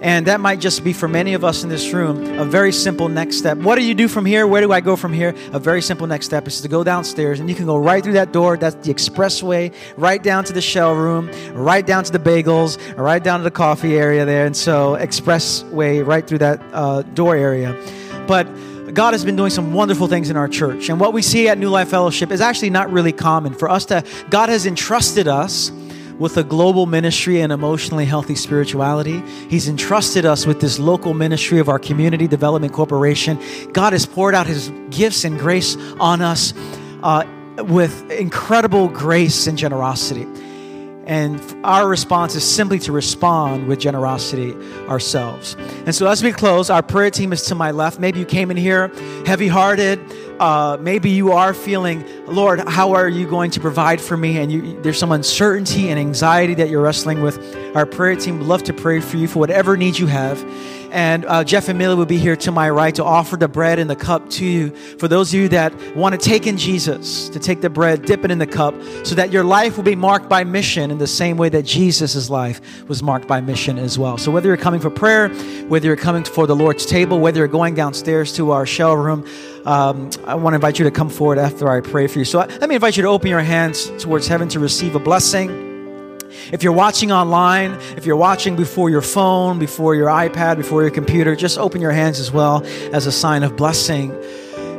And 0.00 0.26
that 0.26 0.40
might 0.40 0.60
just 0.60 0.84
be 0.84 0.92
for 0.92 1.08
many 1.08 1.34
of 1.34 1.42
us 1.42 1.64
in 1.64 1.70
this 1.70 1.92
room 1.92 2.38
a 2.38 2.44
very 2.44 2.70
simple 2.70 3.08
next 3.08 3.38
step. 3.38 3.56
What 3.58 3.76
do 3.76 3.84
you 3.84 3.94
do 3.94 4.08
from 4.08 4.26
here? 4.26 4.46
Where 4.46 4.60
do 4.60 4.70
I 4.70 4.80
go 4.80 4.94
from 4.94 5.12
here? 5.12 5.34
A 5.52 5.58
very 5.58 5.80
simple 5.80 6.06
next 6.06 6.26
step 6.26 6.46
is 6.46 6.60
to 6.60 6.68
go 6.68 6.84
downstairs 6.84 7.40
and 7.40 7.48
you 7.48 7.54
can 7.54 7.64
go 7.64 7.76
right 7.76 8.04
through 8.04 8.12
that 8.12 8.30
door. 8.30 8.56
That's 8.56 8.76
the 8.86 8.92
expressway, 8.92 9.74
right 9.96 10.22
down 10.22 10.44
to 10.44 10.52
the 10.52 10.60
shell 10.60 10.94
room, 10.94 11.30
right 11.54 11.84
down 11.84 12.04
to 12.04 12.12
the 12.12 12.18
bagels, 12.18 12.78
right 12.96 13.22
down 13.24 13.40
to 13.40 13.44
the 13.44 13.50
coffee 13.50 13.96
area 13.96 14.24
there. 14.26 14.44
And 14.44 14.56
so, 14.56 14.96
expressway 14.96 16.06
right 16.06 16.26
through 16.26 16.38
that 16.38 16.60
uh, 16.72 17.02
door 17.02 17.34
area. 17.34 17.74
But 18.26 18.46
God 18.96 19.12
has 19.12 19.26
been 19.26 19.36
doing 19.36 19.50
some 19.50 19.74
wonderful 19.74 20.06
things 20.06 20.30
in 20.30 20.38
our 20.38 20.48
church. 20.48 20.88
And 20.88 20.98
what 20.98 21.12
we 21.12 21.20
see 21.20 21.48
at 21.48 21.58
New 21.58 21.68
Life 21.68 21.90
Fellowship 21.90 22.30
is 22.30 22.40
actually 22.40 22.70
not 22.70 22.90
really 22.90 23.12
common 23.12 23.52
for 23.52 23.70
us 23.70 23.84
to, 23.86 24.02
God 24.30 24.48
has 24.48 24.64
entrusted 24.64 25.28
us 25.28 25.70
with 26.18 26.38
a 26.38 26.42
global 26.42 26.86
ministry 26.86 27.42
and 27.42 27.52
emotionally 27.52 28.06
healthy 28.06 28.34
spirituality. 28.34 29.20
He's 29.50 29.68
entrusted 29.68 30.24
us 30.24 30.46
with 30.46 30.62
this 30.62 30.78
local 30.78 31.12
ministry 31.12 31.58
of 31.58 31.68
our 31.68 31.78
Community 31.78 32.26
Development 32.26 32.72
Corporation. 32.72 33.38
God 33.74 33.92
has 33.92 34.06
poured 34.06 34.34
out 34.34 34.46
His 34.46 34.72
gifts 34.88 35.24
and 35.24 35.38
grace 35.38 35.76
on 36.00 36.22
us 36.22 36.54
uh, 37.02 37.26
with 37.64 38.10
incredible 38.10 38.88
grace 38.88 39.46
and 39.46 39.58
generosity. 39.58 40.26
And 41.06 41.40
our 41.64 41.88
response 41.88 42.34
is 42.34 42.42
simply 42.42 42.80
to 42.80 42.92
respond 42.92 43.68
with 43.68 43.78
generosity 43.78 44.54
ourselves. 44.88 45.54
And 45.86 45.94
so, 45.94 46.08
as 46.08 46.22
we 46.22 46.32
close, 46.32 46.68
our 46.68 46.82
prayer 46.82 47.10
team 47.10 47.32
is 47.32 47.42
to 47.44 47.54
my 47.54 47.70
left. 47.70 48.00
Maybe 48.00 48.18
you 48.18 48.26
came 48.26 48.50
in 48.50 48.56
here 48.56 48.88
heavy 49.24 49.46
hearted. 49.46 50.00
Uh, 50.40 50.76
maybe 50.80 51.10
you 51.10 51.32
are 51.32 51.54
feeling, 51.54 52.04
Lord, 52.26 52.60
how 52.68 52.92
are 52.92 53.08
you 53.08 53.26
going 53.26 53.50
to 53.52 53.60
provide 53.60 54.00
for 54.00 54.16
me? 54.16 54.38
And 54.38 54.52
you, 54.52 54.82
there's 54.82 54.98
some 54.98 55.12
uncertainty 55.12 55.88
and 55.88 55.98
anxiety 55.98 56.54
that 56.54 56.68
you're 56.68 56.82
wrestling 56.82 57.22
with. 57.22 57.38
Our 57.74 57.86
prayer 57.86 58.16
team 58.16 58.38
would 58.38 58.46
love 58.46 58.62
to 58.64 58.74
pray 58.74 59.00
for 59.00 59.16
you 59.16 59.28
for 59.28 59.38
whatever 59.38 59.76
needs 59.76 59.98
you 59.98 60.08
have. 60.08 60.42
And 60.90 61.24
uh, 61.26 61.44
Jeff 61.44 61.68
and 61.68 61.78
Millie 61.78 61.96
will 61.96 62.06
be 62.06 62.18
here 62.18 62.36
to 62.36 62.52
my 62.52 62.70
right 62.70 62.94
to 62.94 63.04
offer 63.04 63.36
the 63.36 63.48
bread 63.48 63.78
and 63.78 63.88
the 63.88 63.96
cup 63.96 64.28
to 64.30 64.44
you. 64.44 64.70
For 64.98 65.08
those 65.08 65.32
of 65.32 65.40
you 65.40 65.48
that 65.48 65.74
want 65.96 66.20
to 66.20 66.28
take 66.28 66.46
in 66.46 66.56
Jesus, 66.56 67.28
to 67.30 67.38
take 67.38 67.60
the 67.60 67.70
bread, 67.70 68.04
dip 68.04 68.24
it 68.24 68.30
in 68.30 68.38
the 68.38 68.46
cup, 68.46 68.74
so 69.04 69.14
that 69.14 69.32
your 69.32 69.44
life 69.44 69.76
will 69.76 69.84
be 69.84 69.96
marked 69.96 70.28
by 70.28 70.44
mission 70.44 70.90
in 70.90 70.98
the 70.98 71.06
same 71.06 71.36
way 71.36 71.48
that 71.48 71.64
Jesus' 71.64 72.30
life 72.30 72.60
was 72.88 73.02
marked 73.02 73.26
by 73.26 73.40
mission 73.40 73.78
as 73.78 73.98
well. 73.98 74.18
So 74.18 74.30
whether 74.30 74.48
you're 74.48 74.56
coming 74.56 74.80
for 74.80 74.90
prayer, 74.90 75.28
whether 75.68 75.86
you're 75.86 75.96
coming 75.96 76.24
for 76.24 76.46
the 76.46 76.56
Lord's 76.56 76.86
table, 76.86 77.18
whether 77.18 77.38
you're 77.38 77.48
going 77.48 77.74
downstairs 77.74 78.32
to 78.36 78.52
our 78.52 78.66
shell 78.66 78.96
room, 78.96 79.26
um, 79.64 80.10
I 80.24 80.36
want 80.36 80.52
to 80.52 80.56
invite 80.56 80.78
you 80.78 80.84
to 80.84 80.90
come 80.90 81.10
forward 81.10 81.38
after 81.38 81.68
I 81.68 81.80
pray 81.80 82.06
for 82.06 82.20
you. 82.20 82.24
So 82.24 82.38
let 82.38 82.68
me 82.68 82.76
invite 82.76 82.96
you 82.96 83.02
to 83.02 83.08
open 83.08 83.28
your 83.28 83.40
hands 83.40 83.90
towards 84.02 84.28
heaven 84.28 84.48
to 84.50 84.60
receive 84.60 84.94
a 84.94 85.00
blessing. 85.00 85.65
If 86.52 86.62
you're 86.62 86.72
watching 86.72 87.10
online, 87.10 87.72
if 87.96 88.06
you're 88.06 88.16
watching 88.16 88.54
before 88.54 88.88
your 88.88 89.02
phone, 89.02 89.58
before 89.58 89.94
your 89.94 90.08
iPad, 90.08 90.56
before 90.56 90.82
your 90.82 90.90
computer, 90.90 91.34
just 91.34 91.58
open 91.58 91.80
your 91.80 91.90
hands 91.90 92.20
as 92.20 92.30
well 92.30 92.64
as 92.92 93.06
a 93.06 93.12
sign 93.12 93.42
of 93.42 93.56
blessing. 93.56 94.12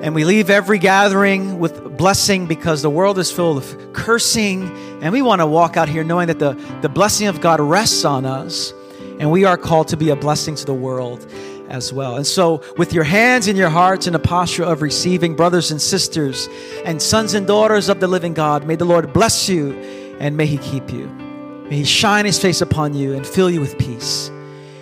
And 0.02 0.16
we 0.16 0.24
leave 0.24 0.50
every 0.50 0.78
gathering 0.78 1.60
with 1.60 1.98
blessing 1.98 2.46
because 2.46 2.82
the 2.82 2.90
world 2.90 3.18
is 3.20 3.32
full 3.32 3.58
of 3.58 3.94
cursing. 3.94 4.70
And 5.02 5.12
we 5.12 5.22
want 5.22 5.42
to 5.42 5.46
walk 5.48 5.76
out 5.76 5.90
here 5.90 6.04
knowing 6.04 6.28
that 6.28 6.40
the, 6.40 6.54
the 6.82 6.90
blessing 6.90 7.28
of 7.28 7.42
God 7.42 7.60
rests 7.60 8.06
on 8.06 8.26
us. 8.26 8.74
And 9.20 9.32
we 9.32 9.44
are 9.44 9.58
called 9.58 9.88
to 9.90 9.98
be 9.98 10.10
a 10.10 10.16
blessing 10.16 10.56
to 10.56 10.66
the 10.66 10.74
world 10.74 11.30
as 11.68 11.92
well. 11.92 12.16
And 12.16 12.26
so, 12.26 12.62
with 12.78 12.94
your 12.94 13.04
hands 13.04 13.48
and 13.48 13.58
your 13.58 13.70
hearts 13.70 14.08
in 14.08 14.16
a 14.16 14.20
posture 14.20 14.64
of 14.64 14.82
receiving, 14.82 15.36
brothers 15.36 15.72
and 15.72 15.82
sisters, 15.82 16.48
and 16.86 17.02
sons 17.02 17.34
and 17.34 17.46
daughters 17.46 17.90
of 17.90 18.00
the 18.00 18.08
living 18.08 18.34
God, 18.34 18.66
may 18.66 18.76
the 18.76 18.86
Lord 18.86 19.12
bless 19.12 19.50
you 19.50 19.74
and 20.20 20.38
may 20.38 20.46
He 20.46 20.60
keep 20.60 20.92
you. 20.92 21.27
May 21.70 21.78
He 21.78 21.84
shine 21.84 22.26
His 22.26 22.40
face 22.40 22.62
upon 22.62 22.94
you 22.94 23.14
and 23.14 23.26
fill 23.26 23.50
you 23.50 23.62
with 23.62 23.78
peace. 23.78 24.30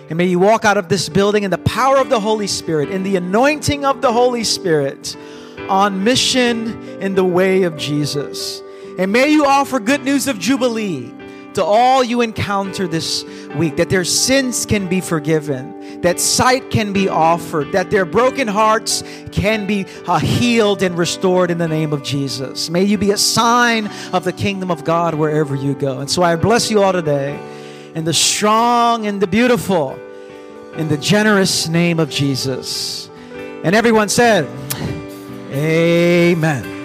And 0.08 0.16
may 0.16 0.26
you 0.26 0.38
walk 0.38 0.64
out 0.64 0.76
of 0.76 0.88
this 0.88 1.08
building 1.08 1.42
in 1.42 1.50
the 1.50 1.58
power 1.58 1.98
of 1.98 2.10
the 2.10 2.20
Holy 2.20 2.46
Spirit, 2.46 2.90
in 2.90 3.02
the 3.02 3.16
anointing 3.16 3.84
of 3.84 4.02
the 4.02 4.12
Holy 4.12 4.44
Spirit, 4.44 5.16
on 5.68 6.04
mission 6.04 7.00
in 7.00 7.16
the 7.16 7.24
way 7.24 7.64
of 7.64 7.76
Jesus. 7.76 8.62
And 8.98 9.12
may 9.12 9.28
you 9.28 9.44
offer 9.44 9.80
good 9.80 10.02
news 10.02 10.28
of 10.28 10.38
Jubilee 10.38 11.12
to 11.54 11.64
all 11.64 12.04
you 12.04 12.20
encounter 12.20 12.86
this 12.86 13.24
week 13.56 13.76
that 13.76 13.90
their 13.90 14.04
sins 14.04 14.64
can 14.64 14.88
be 14.88 15.00
forgiven, 15.00 15.75
that 16.02 16.20
sight 16.20 16.70
can 16.70 16.92
be 16.92 17.08
offered, 17.08 17.72
that 17.72 17.90
their 17.90 18.04
broken 18.04 18.48
hearts 18.48 19.02
can 19.32 19.66
be 19.66 19.86
uh, 20.06 20.18
healed 20.18 20.82
and 20.82 20.96
restored 20.96 21.50
in 21.50 21.58
the 21.58 21.68
name 21.68 21.92
of 21.92 22.02
Jesus. 22.02 22.70
May 22.70 22.84
you 22.84 22.98
be 22.98 23.10
a 23.10 23.16
sign 23.16 23.90
of 24.12 24.24
the 24.24 24.32
kingdom 24.32 24.70
of 24.70 24.84
God 24.84 25.14
wherever 25.14 25.54
you 25.54 25.74
go. 25.74 26.00
And 26.00 26.10
so 26.10 26.22
I 26.22 26.36
bless 26.36 26.70
you 26.70 26.82
all 26.82 26.92
today 26.92 27.38
in 27.94 28.04
the 28.04 28.12
strong 28.12 29.06
and 29.06 29.20
the 29.20 29.26
beautiful, 29.26 29.98
in 30.76 30.88
the 30.88 30.98
generous 30.98 31.68
name 31.68 31.98
of 31.98 32.10
Jesus. 32.10 33.08
And 33.64 33.74
everyone 33.74 34.08
said, 34.08 34.46
Amen. 35.50 36.75